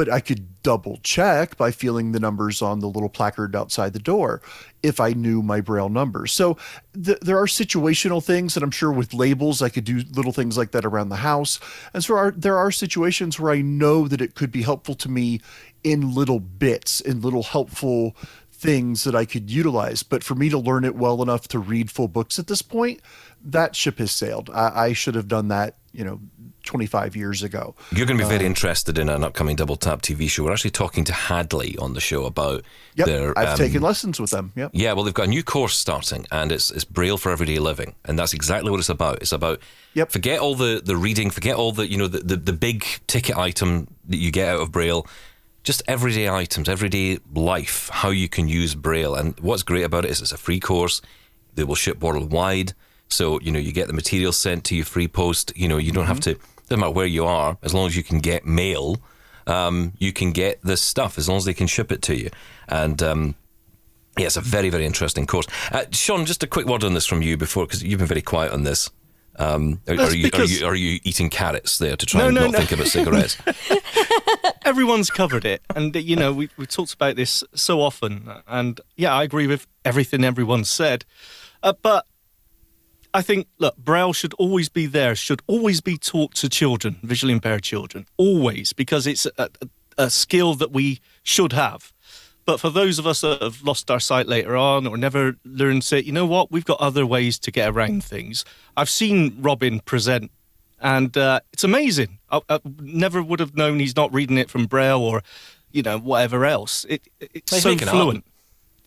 [0.00, 3.98] but I could double check by feeling the numbers on the little placard outside the
[3.98, 4.40] door
[4.82, 6.32] if I knew my braille numbers.
[6.32, 6.56] So
[6.94, 10.56] th- there are situational things that I'm sure with labels I could do little things
[10.56, 11.60] like that around the house.
[11.92, 15.10] And so are, there are situations where I know that it could be helpful to
[15.10, 15.42] me
[15.84, 18.16] in little bits, in little helpful
[18.50, 20.02] things that I could utilize.
[20.02, 23.02] But for me to learn it well enough to read full books at this point,
[23.44, 24.48] that ship has sailed.
[24.48, 26.20] I, I should have done that, you know,
[26.64, 27.74] 25 years ago.
[27.92, 30.44] You're going to be Uh, very interested in an upcoming Double Tap TV show.
[30.44, 32.62] We're actually talking to Hadley on the show about
[32.96, 33.38] Yep, their.
[33.38, 34.52] I've um, taken lessons with them.
[34.56, 34.70] Yep.
[34.74, 37.94] Yeah, well, they've got a new course starting, and it's it's Braille for everyday living,
[38.04, 39.22] and that's exactly what it's about.
[39.22, 39.60] It's about
[39.94, 40.10] Yep.
[40.12, 43.36] forget all the the reading, forget all the you know the, the the big ticket
[43.36, 45.06] item that you get out of Braille,
[45.64, 49.14] just everyday items, everyday life, how you can use Braille.
[49.14, 51.00] And what's great about it is it's a free course.
[51.54, 52.74] They will ship worldwide,
[53.10, 55.52] so you know you get the material sent to you free post.
[55.56, 56.34] You know you don't have to
[56.68, 58.98] doesn't matter where you are, as long as you can get mail.
[59.46, 62.30] Um, you can get this stuff as long as they can ship it to you,
[62.68, 63.34] and um,
[64.18, 65.46] yeah, it's a very, very interesting course.
[65.72, 68.22] Uh, Shaun, just a quick word on this from you before, because you've been very
[68.22, 68.90] quiet on this.
[69.36, 72.34] Um, are, are, you, are, you, are you eating carrots there to try No, and
[72.34, 72.58] no, not no.
[72.58, 73.38] think about cigarettes?
[74.64, 79.14] everyone's covered it, and you know we we talked about this so often, and yeah,
[79.14, 81.04] I agree with everything everyone said,
[81.62, 82.06] uh, but
[83.12, 87.32] I think look, Braille should always be there, should always be taught to children, visually
[87.32, 91.92] impaired children, always, because it's a, a, a skill that we should have.
[92.46, 95.88] But for those of us that have lost our sight later on or never learned
[95.92, 96.50] it, you know what?
[96.50, 98.44] We've got other ways to get around things.
[98.76, 100.30] I've seen Robin present,
[100.80, 102.18] and uh, it's amazing.
[102.30, 105.22] I, I never would have known he's not reading it from Braille or,
[105.70, 106.86] you know, whatever else.
[106.88, 108.24] It, it's so fluent.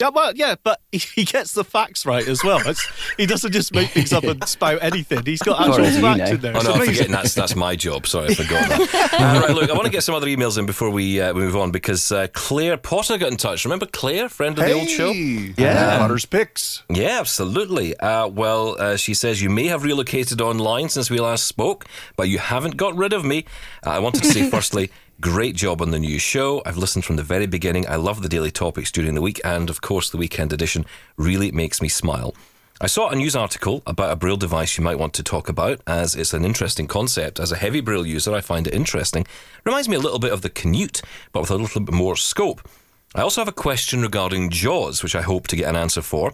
[0.02, 2.60] Yeah, well, yeah, but he, he gets the facts right as well.
[2.68, 2.86] It's,
[3.18, 5.26] he doesn't just make things up and spout anything.
[5.26, 6.26] He's got actual as you facts know.
[6.36, 6.54] in there.
[6.54, 6.94] Oh It's no, I'm amazing.
[6.96, 8.08] forgetting that's that's my job.
[8.08, 9.14] Sorry, I forgot that.
[9.14, 11.42] uh, right, look, I want to get some other emails in before we uh, we
[11.42, 13.66] move on because uh, Claire Potter got in touch.
[13.66, 15.12] Remember Claire, friend of the old show?
[15.12, 15.98] Yeah.
[16.00, 16.84] Potter's Picks.
[16.90, 17.96] Yeah, absolutely.
[17.98, 21.86] Uh, well, uh, she says you may have relocated online since we last spoke,
[22.16, 23.46] but you haven't got rid of me.
[23.86, 24.92] Uh, I wanted to say, firstly,
[25.22, 26.62] great job on the new show.
[26.66, 27.88] I've listened from the very beginning.
[27.88, 30.86] I love the daily topics during the week, and of course, the weekend edition
[31.18, 32.36] really makes me smile.
[32.82, 35.80] I saw a news article about a Braille device you might want to talk about,
[35.88, 37.40] as it's an interesting concept.
[37.40, 39.26] As a heavy Braille user, I find it interesting.
[39.64, 41.02] Reminds me a little bit of the Canute,
[41.32, 42.68] but with a little bit more scope.
[43.16, 46.34] I also have a question regarding JAWS, which I hope to get an answer for.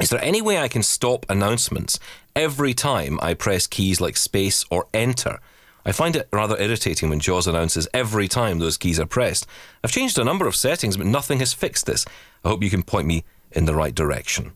[0.00, 1.98] Is there any way I can stop announcements
[2.36, 5.40] every time I press keys like space or enter?
[5.86, 9.46] I find it rather irritating when JAWS announces every time those keys are pressed.
[9.82, 12.06] I've changed a number of settings, but nothing has fixed this.
[12.44, 14.52] I hope you can point me in the right direction.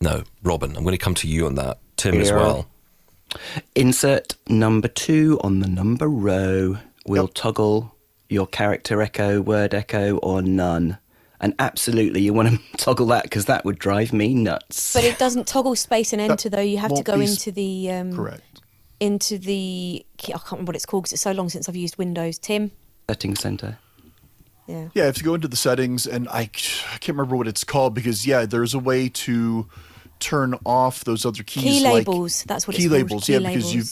[0.00, 1.78] Now, Robin, I'm going to come to you on that.
[1.96, 2.68] Tim as well.
[3.74, 6.78] Insert number two on the number row.
[7.06, 7.94] We'll toggle
[8.28, 10.98] your character echo, word echo, or none.
[11.40, 14.94] And absolutely, you want to toggle that because that would drive me nuts.
[14.94, 16.60] But it doesn't toggle space and enter though.
[16.60, 18.62] You have to go into the um, Correct.
[19.00, 21.96] Into the I can't remember what it's called because it's so long since I've used
[21.98, 22.38] Windows.
[22.38, 22.70] Tim,
[23.08, 23.78] Setting center.
[24.66, 24.88] yeah.
[24.94, 27.94] Yeah, if you go into the settings, and I, I can't remember what it's called
[27.94, 29.68] because yeah, there's a way to
[30.20, 31.64] turn off those other keys.
[31.64, 33.26] Key like labels, that's what it's key called, labels.
[33.26, 33.82] key yeah, because you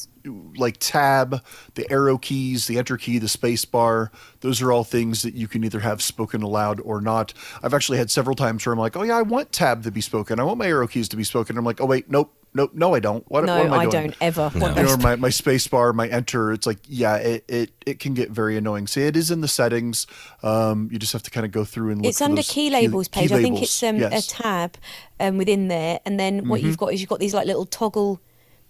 [0.57, 1.43] like tab,
[1.75, 4.11] the arrow keys, the enter key, the space bar.
[4.41, 7.35] Those are all things that you can either have spoken aloud or not.
[7.63, 10.01] I've actually had several times where I'm like, oh yeah, I want tab to be
[10.01, 10.41] spoken.
[10.41, 11.59] I want my arrow keys to be spoken.
[11.59, 13.29] I'm like, oh wait, nope, nope, no, I don't.
[13.31, 15.93] What, No, what am I, I, don't ever want you know, my, my space bar,
[15.93, 18.87] my enter, it's like, yeah, it, it, it can get very annoying.
[18.87, 20.07] So it is in the settings.
[20.43, 23.09] Um, you just have to kind of go through and look It's under key labels
[23.09, 23.33] key page.
[23.33, 24.27] I think it's um, Yes.
[24.27, 24.77] a tab
[25.21, 26.69] um, within there, and then what Mm-hmm.
[26.69, 28.21] you've got is you've got these like little toggle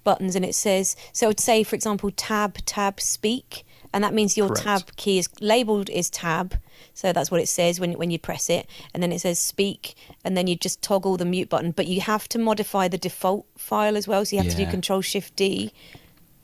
[0.05, 1.29] buttons, and it says so.
[1.29, 4.63] I'd say, for example, tab tab speak, and that means your Correct.
[4.63, 6.57] tab key is labeled is tab.
[6.95, 9.95] So that's what it says when when you press it, and then it says speak,
[10.25, 11.71] and then you just toggle the mute button.
[11.71, 14.63] But you have to modify the default file as well, so you have to do
[14.63, 14.71] Yeah.
[14.71, 15.73] Control Shift D.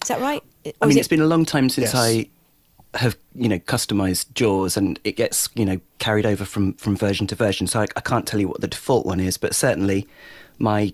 [0.03, 0.43] Is that right?
[0.65, 1.95] Or I mean, it- it's been a long time since Yes.
[1.95, 2.29] I
[2.95, 7.27] have, you know, customized JAWS, and it gets, you know, carried over from from version
[7.27, 7.67] to version.
[7.67, 10.07] So I, I can't tell you what the default one is, but certainly
[10.59, 10.93] my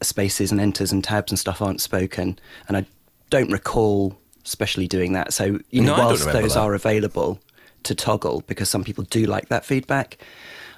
[0.00, 2.38] spaces and enters and tabs and stuff aren't spoken,
[2.68, 2.86] and I
[3.30, 5.32] don't recall especially doing that.
[5.32, 6.60] So you know, I don't whilst those that.
[6.60, 7.40] are available
[7.84, 10.18] to toggle, because some people do like that feedback,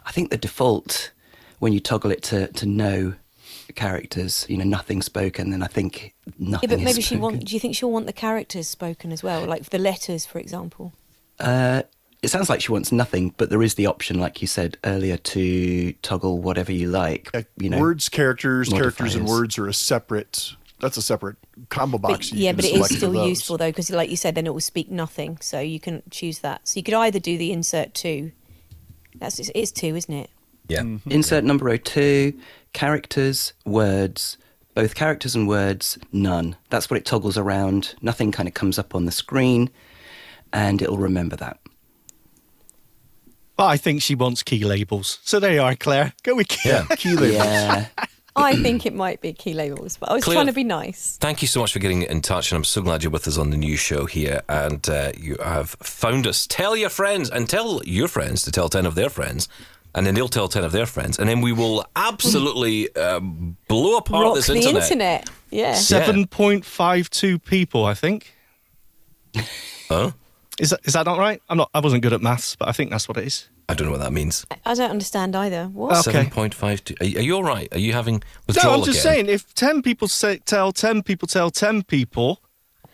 [0.05, 1.13] I think the default
[1.59, 3.15] when you toggle it to to no
[3.75, 6.39] characters, you know, nothing spoken, then I think nothing.
[6.39, 6.69] Yeah, nothing.
[6.69, 7.45] but is maybe she want.
[7.45, 10.93] Do you think she'll want the characters spoken as well, like the letters, for example?
[11.39, 11.83] Uh,
[12.23, 15.17] it sounds like she wants nothing, but there is the option, like you said earlier,
[15.17, 17.31] to toggle whatever you like.
[17.59, 20.55] You know, words, characters, characters, and words are a separate.
[20.79, 21.37] That's a separate
[21.71, 22.33] combo But, box.
[22.33, 24.61] you yeah, but it is still useful though, because like you said, then it will
[24.61, 26.69] speak nothing, so you can choose that.
[26.69, 28.33] So you could either do the insert two.
[29.15, 30.31] That's it is two, isn't it?
[30.69, 30.81] Yeah.
[30.81, 31.11] Mm-hmm.
[31.11, 32.39] Insert number 02,
[32.75, 34.37] characters, words,
[34.75, 36.57] both characters and words, none.
[36.69, 37.95] That's what it toggles around.
[38.03, 39.71] Nothing kind of comes up on the screen,
[40.53, 41.59] and it'll remember that.
[43.57, 45.19] But I think she wants key labels.
[45.23, 46.13] So there you are, Claire.
[46.23, 46.69] Go with key.
[46.69, 46.85] Yeah.
[46.97, 47.37] Key labels.
[47.37, 47.87] Yeah.
[48.37, 51.17] I think it might be key labels, but I was Claire- trying to be nice.
[51.21, 53.39] Thank you so much for getting in touch, and I'm so glad you're with us
[53.39, 56.47] on the new show here, and uh, you have found us.
[56.47, 59.49] Tell your friends, and tell your friends to tell ten of their friends,
[59.95, 63.97] and then they'll tell ten of their friends, and then we will absolutely uh, blow
[63.97, 64.83] apart Rock this the internet.
[64.83, 65.31] internet.
[65.51, 65.75] Yeah.
[65.75, 68.35] 7.52 people, I think.
[69.89, 70.11] Huh?
[70.59, 71.41] Is that, is that not right?
[71.49, 71.71] I'm not.
[71.73, 73.49] I wasn't good at maths, but I think that's what it is.
[73.69, 74.47] I don't know what that means.
[74.65, 75.65] I don't understand either.
[75.67, 75.93] What?
[76.07, 76.13] Okay.
[76.13, 76.95] Seven point five two.
[77.01, 77.69] Are, are you all right?
[77.73, 78.77] Are you having withdrawal?
[78.77, 79.27] No, I'm just again?
[79.27, 82.41] saying, if 10 people say, tell 10 people tell 10 people,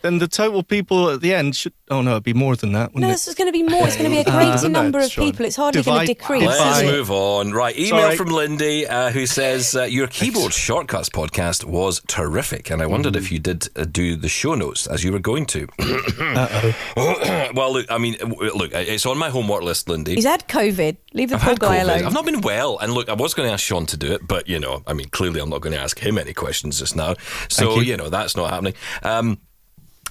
[0.03, 1.73] then the total people at the end should.
[1.91, 3.87] Oh, no, it'd be more than that, No, wouldn't this is going to be more.
[3.87, 5.27] It's going to be a Uh, greater isn't number it, of Shaun?
[5.27, 5.45] people.
[5.47, 6.45] It's hardly going to decrease.
[6.47, 6.87] Let's is it?
[6.93, 7.53] move on.
[7.53, 8.17] Right, email Sorry.
[8.17, 13.15] from Lindy uh, who says uh, your keyboard shortcuts podcast was terrific, and I wondered
[13.17, 15.67] if you did uh, do the show notes as you were going to.
[17.55, 18.17] well, look, I mean,
[18.55, 20.15] look, it's on my homework list, Lindy.
[20.15, 20.97] He's had COVID.
[21.15, 21.83] Leave the I've poor guy COVID.
[21.83, 22.05] alone.
[22.07, 24.27] I've not been well, and look, I was going to ask Shaun to do it,
[24.27, 26.97] but you know, I mean, clearly, I'm not going to ask him any questions just
[26.97, 27.15] now.
[27.49, 27.83] So you.
[27.83, 27.97] you.
[27.97, 28.75] know, that's not happening.
[29.03, 29.39] Um,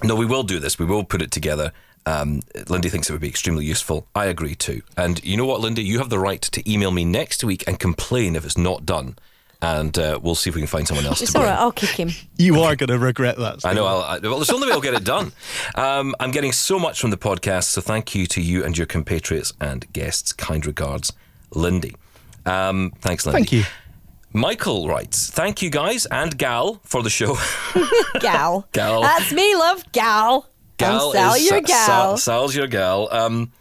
[0.04, 0.78] no, we will do this.
[0.78, 1.72] We will put it together.
[2.04, 4.06] Um, Lindy thinks it would be extremely useful.
[4.14, 4.82] I agree too.
[4.96, 5.84] And you know what, Lindy?
[5.84, 9.16] You have the right to email me next week and complain if it's not done.
[9.60, 11.54] And uh, we'll see if we can find someone else it's to all blame.
[11.54, 11.60] right.
[11.60, 12.10] I'll kick him.
[12.36, 13.64] You are going to regret that.
[13.64, 13.86] I know.
[13.86, 15.30] I'll, I, well, it's the only way I'll get it done.
[15.76, 18.88] Um, I'm getting so much from the podcast, so thank you to you and your
[18.88, 20.32] compatriots and guests.
[20.32, 21.12] Kind regards,
[21.52, 21.94] Lindy.
[22.44, 23.38] Um, thanks, Lindy.
[23.38, 23.62] Thank you.
[24.32, 27.36] Michael writes, "Thank you guys and gal for the show.
[28.20, 28.66] Gal.
[28.72, 29.02] Gal.
[29.02, 29.84] That's me, love.
[29.92, 30.48] Gal.
[30.78, 31.86] gal I'm Sal, is your gal.
[31.86, 33.08] Sal, Sal's your gal.
[33.12, 33.52] Um,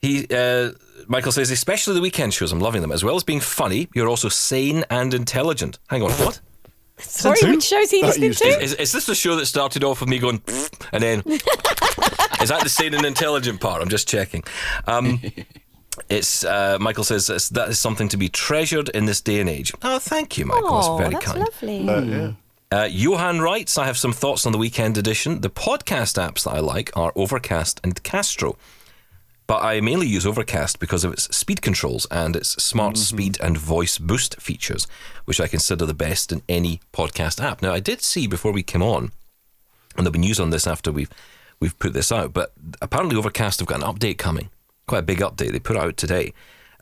[0.00, 0.70] he." Uh,
[1.08, 2.90] Michael says, especially the weekend shows, I'm loving them.
[2.90, 5.78] As well as being funny, you're also sane and intelligent.
[5.88, 6.40] Hang on, what?
[6.98, 8.38] Sorry, which show's he Not listening to?
[8.38, 10.42] to Is, is this the show that started off with me going,
[10.92, 13.82] and then is that the sane and intelligent part?
[13.82, 14.42] I'm just checking.
[14.86, 15.20] Um,
[16.08, 19.72] it's uh, Michael says that is something to be treasured in this day and age.
[19.82, 20.68] Oh, thank you, Michael.
[20.68, 21.38] Oh, that's very that's kind.
[21.40, 21.88] lovely.
[21.88, 22.32] Uh, yeah.
[22.72, 25.40] Uh, Johan writes, I have some thoughts on the weekend edition.
[25.40, 28.56] The podcast apps that I like are Overcast and Castro.
[29.46, 33.56] But I mainly use Overcast because of its speed controls and its smart speed and
[33.56, 34.88] voice boost features,
[35.24, 37.62] which I consider the best in any podcast app.
[37.62, 39.12] Now, I did see before we came on,
[39.96, 41.10] and there'll be news on this after we've
[41.60, 44.50] we've put this out, but apparently Overcast have got an update coming,
[44.86, 45.52] quite a big update.
[45.52, 46.32] They put out today.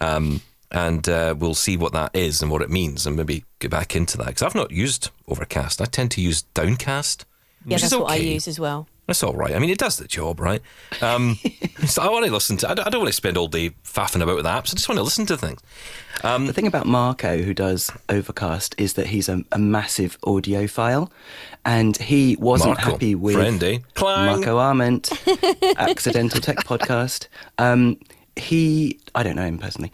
[0.01, 0.41] Um,
[0.71, 3.95] and uh, we'll see what that is and what it means, and maybe get back
[3.95, 5.81] into that because I've not used Overcast.
[5.81, 7.25] I tend to use Downcast.
[7.65, 8.89] yeah, which that's is what I use as well.
[9.07, 9.55] That's all right.
[9.55, 10.63] I mean, it does the job, right?
[11.03, 11.39] Um,
[11.87, 12.71] so I want to listen to.
[12.71, 14.71] I don't, I don't want to spend all day faffing about with apps.
[14.71, 15.61] I just want to listen to things.
[16.23, 21.11] The thing about Marco, who does Overcast, is that he's a, a massive audiophile,
[21.67, 23.79] and he wasn't Marco, happy with friend, eh?
[24.01, 25.13] Marco Arment,
[25.77, 27.29] Accidental Tech Podcast.
[27.59, 27.99] Um,
[28.37, 29.93] he, I don't know him personally.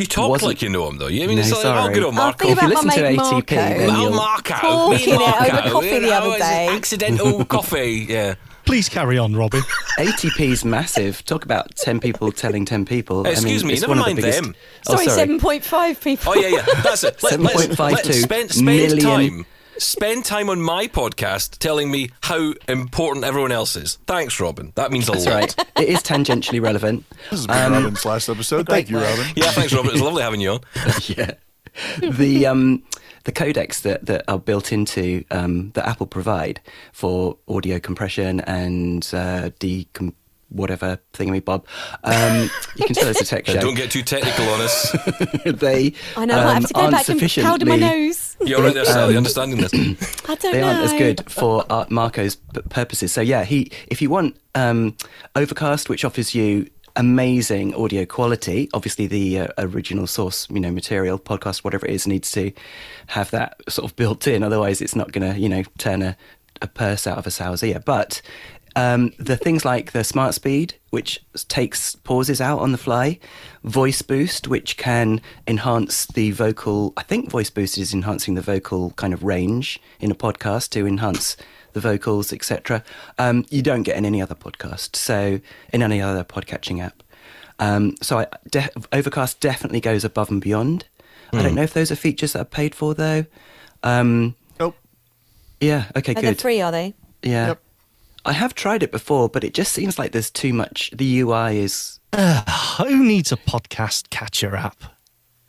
[0.00, 1.08] You talk Wasn't- like you know him, though.
[1.08, 2.48] You I mean No, it's like, oh, good old I'll Marco.
[2.48, 3.54] If you listen to mate ATP, Marco.
[3.54, 6.68] then Well, you'll- Marco, Talking me and it over coffee the Oh, other day.
[6.70, 8.34] Accidental coffee, yeah.
[8.64, 9.60] Please carry on, Robbie.
[9.98, 11.22] ATP's massive.
[11.26, 13.26] Talk about 10 people telling 10 people.
[13.26, 14.54] I Excuse mean, me, it's never one of the mind biggest- them.
[14.88, 15.18] Oh, Sorry, sorry.
[15.18, 16.32] seven point five people.
[16.32, 16.64] Oh yeah, yeah.
[16.82, 17.18] That's it.
[17.22, 19.00] Let, 7.52 let's spend spend million.
[19.00, 19.46] time.
[19.80, 23.96] Spend time on my podcast telling me how important everyone else is.
[24.06, 24.74] Thanks, Robin.
[24.74, 25.34] That means a That's lot.
[25.34, 25.66] right.
[25.78, 27.08] It is tangentially relevant.
[27.30, 28.66] This has been Robin's last episode.
[28.66, 29.26] Thank you, Robin.
[29.36, 29.92] Yeah, thanks, Robin.
[29.92, 30.60] It's lovely having you on.
[31.06, 31.32] yeah.
[31.98, 32.82] the um,
[33.24, 36.60] the codecs that, that are built into um, that Apple provide
[36.92, 40.12] for audio compression and uh, decom
[40.50, 41.66] whatever thingy bob.
[42.04, 43.60] Um, you can tell it's a tech show.
[43.60, 44.92] Don't get too technical on us.
[45.46, 46.38] they I know.
[46.38, 48.36] I um, have to go aren't back and powder my sufficiently- nose.
[48.44, 49.72] You're right there, Sally, understanding this.
[50.28, 50.66] I don't They know.
[50.68, 53.12] aren't as good for uh, Marco's p- purposes.
[53.12, 54.96] So yeah, he if you want um,
[55.36, 61.18] Overcast, which offers you amazing audio quality, obviously the uh, original source, you know, material,
[61.18, 62.50] podcast, whatever it is, needs to
[63.08, 64.42] have that sort of built in.
[64.42, 66.16] Otherwise, it's not going to, you know, turn a,
[66.60, 67.80] a purse out of a sow's ear.
[67.84, 68.20] But
[68.76, 73.18] Um, the things like the smart speed, which takes pauses out on the fly,
[73.64, 76.92] voice boost, which can enhance the vocal.
[76.96, 80.86] I think voice boost is enhancing the vocal kind of range in a podcast to
[80.86, 81.36] enhance
[81.72, 82.84] the vocals, etc.
[83.18, 85.40] Um, you don't get in any other podcast, so
[85.72, 87.02] in any other podcatching app.
[87.58, 90.86] Um, so I, de- Overcast definitely goes above and beyond.
[91.32, 93.24] I don't know if those are features that are paid for though.
[93.84, 94.76] Um, Nope.
[95.60, 95.84] yeah.
[95.94, 96.12] Okay.
[96.12, 96.36] Are good.
[96.36, 96.60] they free?
[96.60, 96.94] Are they?
[97.22, 97.48] Yeah.
[97.48, 97.62] Yep.
[98.24, 100.90] I have tried it before, but it just seems like there's too much.
[100.94, 102.00] The UI is.
[102.14, 104.82] Who needs a podcast catcher app?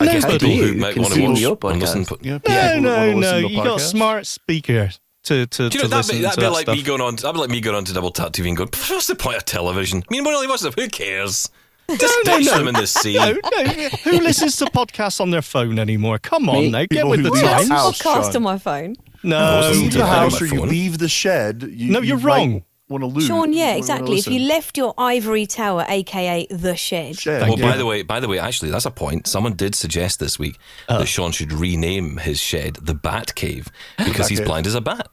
[0.00, 2.06] I guess people who You might can want to watch your and listen.
[2.20, 2.38] Yeah.
[2.80, 3.40] No, people no, no.
[3.42, 4.90] to You got smart speaker
[5.24, 6.76] to to, Do you to that'd listen be, that'd to be that like stuff.
[6.76, 7.16] me going on.
[7.16, 9.36] That'd be like me going on to Double Tap TV and going, "What's the point
[9.36, 10.02] of television?
[10.02, 10.70] I mean, what really, what's the?
[10.70, 11.48] Who cares?
[11.90, 12.58] Just no, ditch no.
[12.58, 13.64] them in the sea." No, no.
[14.04, 16.18] Who listens to podcasts on their phone anymore?
[16.18, 16.70] Come on Me.
[16.70, 17.68] now, get with the times.
[17.68, 18.94] the Podcast on my phone.
[19.22, 21.62] No, listen leave the house or you leave the shed.
[21.70, 22.64] You, No, you're you wrong.
[22.88, 23.26] Want to lose?
[23.26, 24.18] Shaun, yeah, exactly.
[24.18, 28.20] If you left your ivory tower, aka the shed, shed, Well, by the way, by
[28.20, 29.26] the way, actually, that's a point.
[29.26, 30.58] Someone did suggest this week
[30.88, 30.98] Oh.
[30.98, 34.46] that Shaun should rename his shed the Bat Cave because he's Cave.
[34.46, 35.08] blind as a bat.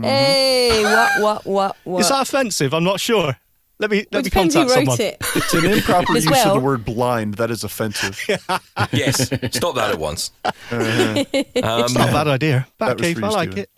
[0.00, 2.00] hey, what, what, what, what?
[2.00, 2.72] is that offensive?
[2.74, 3.36] I'm not sure.
[3.82, 5.00] Let me let it me depends who contact wrote someone.
[5.00, 5.16] it.
[5.36, 7.34] it's an improper As use of the word blind.
[7.34, 8.18] That is offensive.
[8.92, 10.30] Yes, stop that at once.
[10.70, 12.66] It's not a bad idea.
[12.78, 13.64] That was Batcave, for I you, like Steven.
[13.64, 13.70] it.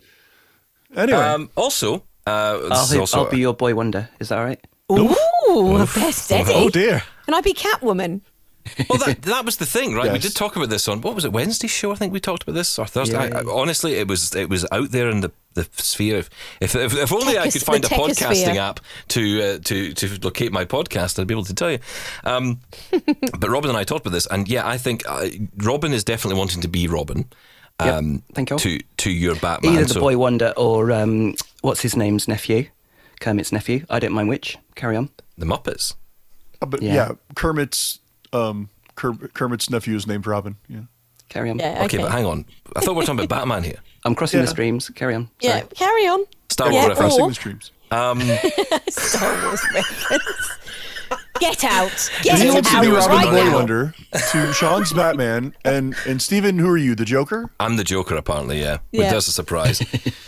[0.96, 4.08] Anyway, Um, also, uh, I'll, be- also I'll be your boy wonder.
[4.20, 4.60] Is that all right?
[4.92, 6.52] Ooh, best Eddie.
[6.54, 7.02] Oh dear.
[7.24, 8.20] Can I'd be Catwoman?
[8.88, 10.10] well, that, that was the thing, right?
[10.12, 11.92] We did talk about this on what was it Wednesday show?
[11.92, 13.14] I think we talked about this or Thursday.
[13.28, 13.38] Yeah.
[13.38, 16.18] I, I, honestly, it was it was out there in the, the sphere.
[16.18, 16.30] If
[16.60, 20.52] if, if, if only I could find a podcasting app to uh, to to locate
[20.52, 21.78] my podcast, I'd be able to tell you.
[22.24, 22.60] Um,
[23.38, 25.28] but Robin and I talked about this, and yeah, I think uh,
[25.58, 27.24] Robin is definitely wanting to be Robin.
[27.80, 27.94] Yep.
[27.94, 28.58] Um, Thank you.
[28.58, 29.72] To to your Batman.
[29.74, 32.66] Either the so- boy wonder or um, what's his name's nephew,
[33.20, 33.84] Kermit's nephew.
[33.90, 34.58] I don't mind which.
[34.74, 35.08] Carry on.
[35.38, 35.94] the Muppets.
[36.62, 36.94] Uh, but yeah.
[36.94, 37.98] yeah, Kermit's
[38.32, 40.56] um, Kermit's nephew is named Robin.
[40.68, 40.82] Yeah.
[41.28, 41.58] Carry on.
[41.58, 41.98] Yeah, Okay, okay.
[41.98, 42.44] but hang on.
[42.76, 43.78] I thought we were talking about Batman here.
[44.04, 44.44] I'm crossing Yeah.
[44.44, 44.90] the streams.
[44.90, 45.28] Carry on.
[45.40, 46.24] Yeah, carry on.
[46.50, 47.14] Star Wars Yeah, reference.
[47.14, 47.70] Crossing the streams.
[47.90, 48.20] Um,
[48.88, 50.50] Star Wars reference.
[51.40, 52.10] Get out.
[52.22, 53.54] Get He Yeah, to out be Robin right Boy now.
[53.54, 53.94] Wonder
[54.30, 56.94] to Shaun's Batman, and and Steven, who are you?
[56.94, 57.50] The Joker?
[57.58, 58.60] I'm the Joker, apparently.
[58.60, 59.00] Yeah, Yeah.
[59.02, 59.78] Which does a surprise.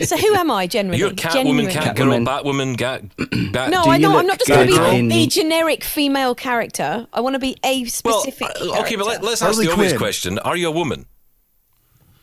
[0.05, 0.99] So who am I generally?
[0.99, 2.27] You're Catwoman, Catgirl, Catwoman.
[2.27, 3.03] Batwoman, Gat.
[3.53, 4.19] Bat, No, I know.
[4.19, 7.07] I'm not just going to be the generic female character.
[7.13, 8.49] I want to be a well, specific.
[8.61, 11.07] uh, okay, but let, let's ask Harley the obvious question: Are you a woman?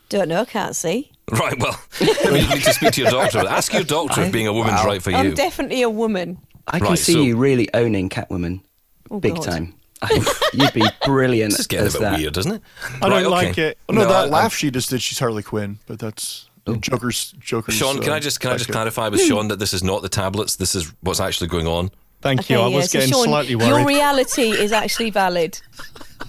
[0.10, 0.45] Don't know.
[0.45, 1.12] Can't see.
[1.32, 1.57] Right.
[1.57, 3.39] Well, maybe you need to speak to your doctor.
[3.39, 5.17] Ask your doctor if being a woman's right for you.
[5.17, 6.38] I'm definitely a woman.
[6.67, 8.61] I can Right, see so- you really owning Catwoman,
[9.09, 9.43] Oh, big God.
[9.43, 9.74] time.
[10.53, 12.19] You'd be brilliant this is getting a bit that.
[12.19, 12.61] weird, doesn't it?
[13.01, 13.78] I Right, don't like it.
[13.88, 15.01] Oh, no, that I- laugh she just did.
[15.01, 16.49] She's Harley Quinn, but that's
[16.80, 17.34] Joker's.
[17.39, 17.76] Joker's.
[17.76, 20.01] Shaun, can uh, I just can I just clarify with Shaun that this is not
[20.01, 20.57] the tablets?
[20.57, 21.89] This is what's actually going on.
[22.21, 22.57] Thank you.
[22.59, 25.59] I was so getting Shaun, slightly Your reality is actually valid.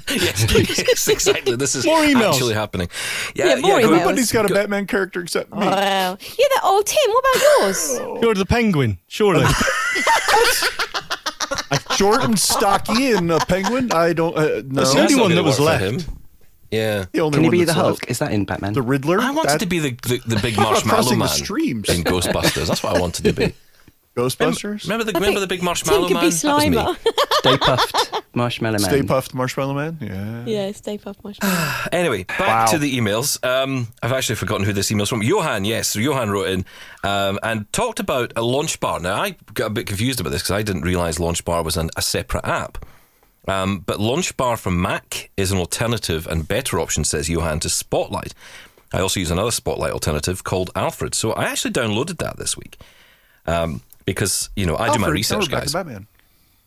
[0.15, 0.47] yes,
[0.89, 1.57] yes, exactly.
[1.57, 2.33] This is More emails.
[2.35, 2.89] actually happening.
[3.35, 3.93] Yeah, Yeah, more go- emails.
[3.93, 5.59] Everybody's got a Batman character except me.
[5.67, 5.71] Wow.
[6.21, 6.45] Yeah.
[6.55, 6.97] That, old Tim.
[7.11, 7.99] What about yours?
[8.23, 9.47] You're the penguin, surely.
[11.97, 13.93] Short and stocky and a penguin.
[13.93, 14.37] I don't.
[14.37, 15.83] Uh, no, That's the only one that was left.
[16.07, 16.19] him.
[16.71, 17.05] Yeah.
[17.13, 17.87] the only Can he one be the Hulk?
[18.01, 18.11] left.
[18.11, 18.73] Is that in Batman?
[18.73, 19.21] The Riddler.
[19.21, 21.89] I wanted That- to be the, the, the big Crossing marshmallow the man streams.
[21.89, 22.67] in Ghostbusters.
[22.67, 23.55] That's what I wanted to be.
[24.17, 24.85] Ghostbusters.
[24.85, 26.25] Remember the remember the big marshmallow Tim man?
[26.25, 26.77] be That was me.
[26.77, 26.97] Slimer.
[27.45, 28.81] Stay puffed, Marshmallow Man.
[28.81, 29.99] Stay Puffed Marshmallow Man.
[30.01, 30.45] Yeah.
[30.47, 30.73] yeah.
[30.73, 31.55] Stay puft marshmallow.
[31.93, 32.67] Anyway, back Wow.
[32.67, 33.45] to the emails.
[33.45, 35.23] Um, I've actually forgotten who this email's from.
[35.23, 35.89] Johan, yes.
[35.89, 36.65] So Johan wrote in
[37.03, 38.99] um, and talked about a launch bar.
[39.01, 41.77] Now, I got a bit confused about this because I didn't realise Launch Bar was
[41.77, 42.85] an, a separate app.
[43.47, 47.69] Um, but Launch Bar from Mac is an alternative and better option, says Johan, to
[47.69, 48.33] Spotlight.
[48.93, 51.15] I also use another Spotlight alternative called Alfred.
[51.15, 52.79] So I actually downloaded that this week
[53.47, 55.73] um, because, you know, I do my research, now we're back guys.
[55.73, 56.07] Batman.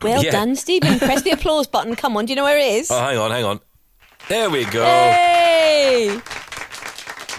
[0.02, 0.32] Well Yeah.
[0.32, 1.00] done, Steven.
[1.00, 1.96] Press the applause button.
[1.96, 2.26] Come on.
[2.26, 2.92] Do you know where it is?
[2.92, 3.60] Oh, hang on, hang on.
[4.30, 4.84] There we go.
[4.84, 6.20] Hey!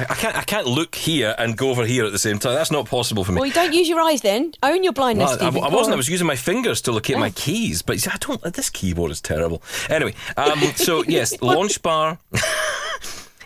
[0.00, 2.54] I can't, I can't look here and go over here at the same time.
[2.54, 3.40] That's not possible for me.
[3.40, 4.52] Well, you don't use your eyes then.
[4.62, 5.64] Own your blindness, Well, I, Steven.
[5.64, 5.94] I wasn't.
[5.94, 8.40] I was using my fingers to locate my keys, but I don't.
[8.54, 9.60] This keyboard is terrible.
[9.90, 12.18] Anyway, um, so yes, Launch Bar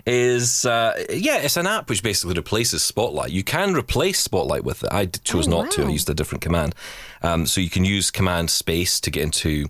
[0.07, 3.31] is uh, yeah, it's an app which basically replaces Spotlight.
[3.31, 4.91] You can replace Spotlight with it.
[4.93, 5.85] I chose Oh, not to.
[5.85, 6.75] I used a different command.
[7.23, 9.67] Um, so you can use Command Space to get into.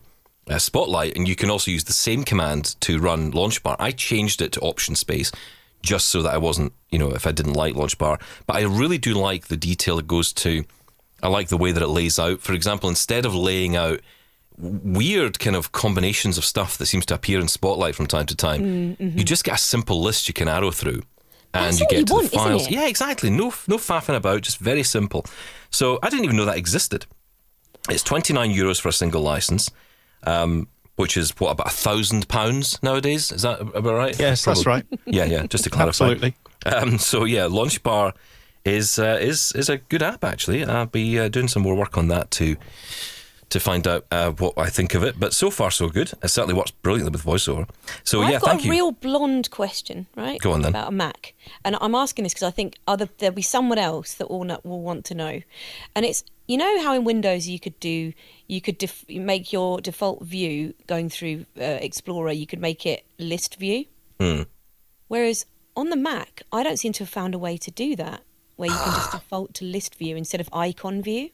[0.51, 3.77] Uh, Spotlight, and you can also use the same command to run Launch Bar.
[3.79, 5.31] I changed it to Option Space
[5.83, 8.19] just so that I wasn't, you know, if I didn't like Launch Bar.
[8.49, 10.65] But I really do like the detail it goes to.
[11.23, 12.41] I like the way that it lays out.
[12.41, 14.01] For example, instead of laying out
[14.63, 18.37] weird kind of combinations of stuff that seems to appear in Spotlight from time to
[18.37, 21.03] time, you just get a simple list you can arrow through.
[21.53, 22.71] and That's you get you to want, the files.
[22.71, 23.29] Yeah, exactly.
[23.31, 24.43] No, no faffing about.
[24.43, 25.27] Just very simple.
[25.71, 27.07] So I didn't even know that existed.
[27.91, 29.69] It's twenty nine euros for a single license,
[30.25, 33.33] um, which is what about a thousand pounds nowadays?
[33.33, 34.19] Is that about right?
[34.19, 34.85] Yes, that's right.
[35.05, 35.47] Yeah, yeah.
[35.47, 36.05] Just to clarify.
[36.13, 36.37] Absolutely.
[36.65, 38.15] Um, so yeah, Launch Bar
[38.65, 40.65] is uh, is is a good app actually.
[40.65, 42.57] I'll be uh, doing some more work on that to
[43.53, 45.21] to find out uh, what I think of it.
[45.21, 46.13] But so far so good.
[46.23, 47.69] It certainly works brilliantly with voiceover.
[48.03, 48.27] So yeah.
[48.37, 48.71] I've got thank a you.
[48.71, 50.41] real blonde question, right?
[50.41, 50.71] Go on then.
[50.71, 51.35] About a Mac,
[51.65, 54.65] and I'm asking this because I think other there'll be someone else that will not,
[54.65, 55.41] will want to know,
[55.95, 58.13] and it's you know how in Windows you could do
[58.49, 63.05] you could def- make your default view going through uh, Explorer you could make it
[63.19, 63.85] list view,
[64.19, 64.43] Hmm.
[65.09, 65.47] whereas
[65.77, 68.23] on the Mac I don't seem to have found a way to do that
[68.57, 71.31] where you can just default to list view instead of icon view.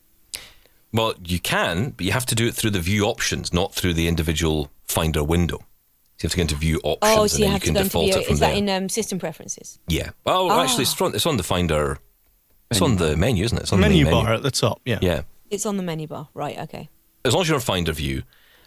[0.93, 3.95] Well, you can, but you have to do it through the view options, not through
[3.95, 5.59] the individual Finder window.
[5.59, 7.61] So you have to go into view options Oh, and so you then you have
[7.61, 8.15] to can go into default view.
[8.21, 8.51] it from Is there.
[8.51, 9.79] that in um, system preferences?
[9.87, 10.11] yeah.
[10.27, 11.99] Oh, actually, it's, front, it's on the Finder.
[12.71, 13.63] It's on the menu, isn't it?
[13.63, 14.81] It's on Menu the menu bar at the top.
[14.85, 14.99] Yeah.
[15.01, 15.23] Yeah.
[15.51, 16.59] It's on the menu bar, right?
[16.59, 16.89] Okay.
[17.25, 18.25] As long as you're in Finder view,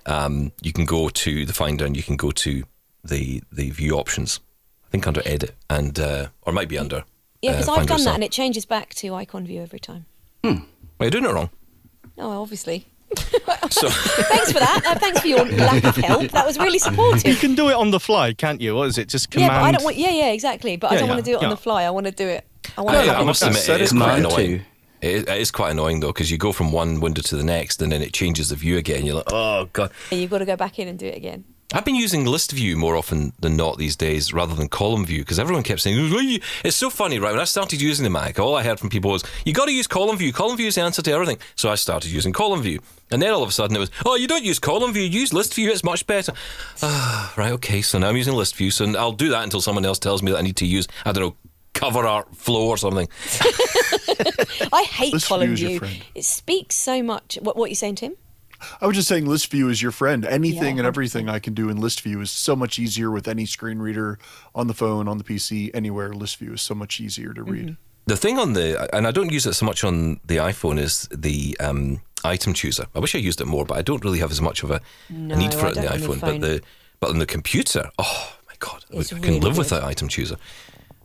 [0.08, 2.64] um, you can go to the Finder and you can go to
[3.04, 4.40] the the view options.
[4.88, 7.04] I think under Edit and uh, or it might be under.
[7.42, 9.80] Yeah, uh, because I've Finder done that and it changes back to icon view every
[9.80, 10.06] time.
[10.44, 10.50] Hmm.
[10.50, 10.64] Well,
[11.02, 11.50] you're doing it wrong.
[12.18, 12.88] Oh, obviously.
[13.18, 14.84] So Thanks for that.
[14.86, 16.32] Uh, thanks for your lack of help.
[16.32, 17.26] That was really supportive.
[17.26, 18.76] You can do it on the fly, can't you?
[18.76, 19.10] What is it?
[19.10, 19.62] Just Yeah, command.
[19.62, 19.98] but I don't want.
[19.98, 20.78] Yeah, yeah, exactly.
[20.78, 21.50] But I don't yeah, want to do it on yeah.
[21.50, 21.84] the fly.
[21.84, 22.46] I want to do it.
[22.78, 23.18] I want I, to.
[23.18, 24.60] I must admit, it is quite annoying.
[24.60, 24.66] to.
[25.02, 27.44] It is, it is quite annoying though because you go from one window to the
[27.44, 29.04] next and then it changes the view again.
[29.06, 29.92] You're like, oh god.
[30.12, 31.44] And you've got to go back in and do it again.
[31.74, 35.20] I've been using list view more often than not these days rather than column view
[35.20, 37.32] because everyone kept saying, "Oh, it's so funny, right?
[37.32, 39.74] When I started using the Mac, all I heard from people was, you got to
[39.74, 40.34] use column view.
[40.34, 41.38] Column view is the answer to everything.
[41.56, 42.82] So I started using column view.
[43.12, 45.34] And then all of a sudden it was, oh, you don't use column view, use
[45.34, 46.34] list view, it's much better.
[46.82, 48.72] Ah, right, okay, so now I'm using list view.
[48.72, 51.12] So I'll do that until someone else tells me that I need to use, I
[51.12, 51.36] don't know,
[51.74, 53.08] cover art flow or something.
[54.74, 56.02] I hate List column view view.
[56.16, 57.38] It speaks so much.
[57.42, 58.16] What, what are you saying, Tim?
[58.80, 60.26] I was just saying list view is your friend.
[60.26, 63.28] Anything Yeah, and everything I can do in list view is so much easier with
[63.28, 64.20] any screen reader
[64.54, 66.14] on the phone, on the PC, anywhere.
[66.14, 67.78] List view is so much easier to read.
[68.08, 71.08] The thing on the, and I don't use it so much on the iPhone, is
[71.16, 72.86] the um, item chooser.
[72.96, 74.82] I wish I used it more, but I don't really have as much of a,
[75.10, 76.22] No, need for I it in the don't on the iPhone.
[76.22, 76.62] But the
[77.00, 79.60] but on the computer, oh my god, I can really live good.
[79.60, 80.38] without item chooser.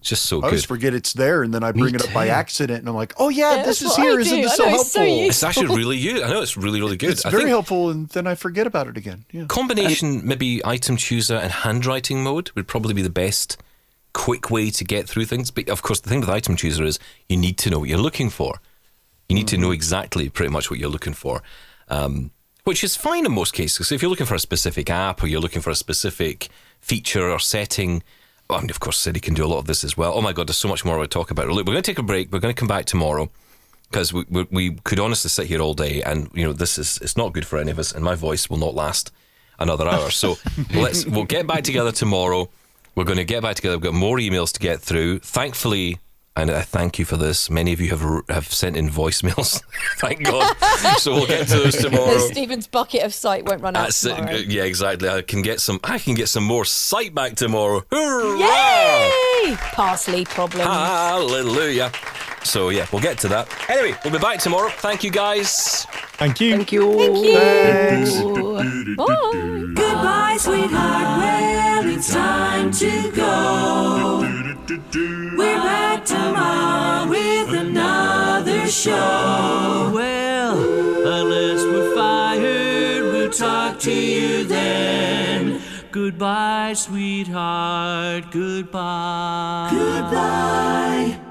[0.06, 2.28] It's just so I always forget it's there, and then I bring it up by
[2.28, 4.20] accident, and I'm like, "Oh yeah, Yeah, this is what I here.
[4.20, 5.48] Isn't this so know, helpful?" it's so.
[5.48, 6.22] It's actually really good.
[6.22, 7.10] I know it's really really good.
[7.10, 9.24] It's I very think helpful, and then I forget about it again.
[9.32, 9.46] Yeah.
[9.48, 13.56] combination maybe item chooser and handwriting mode would probably be the best
[14.12, 15.50] quick way to get through things.
[15.50, 17.98] But of course, the thing with item chooser is you need to know what you're
[17.98, 18.60] looking for.
[19.28, 21.42] You need to know exactly pretty much what you're looking for,
[21.88, 22.30] um,
[22.62, 23.88] which is fine in most cases.
[23.88, 26.48] So if you're looking for a specific app or you're looking for a specific
[26.80, 28.04] feature or setting,
[28.48, 30.12] well, I mean, of course, Siri can do a lot of this as well.
[30.14, 31.48] Oh my God, there's so much more would talk about.
[31.48, 32.30] Look, we're going to take a break.
[32.30, 33.30] We're going to come back tomorrow
[33.90, 36.98] because we, we, we could honestly sit here all day and, you know, this is,
[37.02, 39.10] it's not good for any of us and my voice will not last
[39.58, 40.10] another hour.
[40.10, 40.36] So
[40.74, 42.48] let's, we'll get back together tomorrow.
[42.94, 43.76] We're going to get back together.
[43.76, 45.18] We've got more emails to get through.
[45.20, 45.98] Thankfully,
[46.36, 47.48] and I thank you for this.
[47.48, 49.62] Many of you have have sent in voicemails.
[49.96, 50.54] thank God.
[50.98, 52.18] so we'll get to those tomorrow.
[52.18, 54.46] Steven's bucket of sight won't run out That's it.
[54.46, 55.08] Yeah, exactly.
[55.08, 55.80] I can get some.
[55.82, 57.84] I can get some more sight back tomorrow.
[57.90, 58.38] Hurrah!
[58.38, 59.56] Yay!
[59.56, 60.66] Parsley problems.
[60.66, 61.90] Hallelujah.
[62.44, 63.48] So yeah, we'll get to that.
[63.70, 64.68] Anyway, we'll be back tomorrow.
[64.68, 65.86] Thank you guys.
[66.18, 66.52] Thank you.
[66.52, 66.92] Thank you.
[66.92, 69.72] Thank Bye.
[69.74, 71.18] Goodbye, sweetheart.
[71.18, 74.25] Well, it's time to go.
[74.68, 79.92] We're back tomorrow with another show.
[79.94, 85.60] Well, unless we're fired, we'll talk to you then.
[85.92, 88.32] Goodbye, sweetheart.
[88.32, 89.68] Goodbye.
[89.70, 91.25] Goodbye.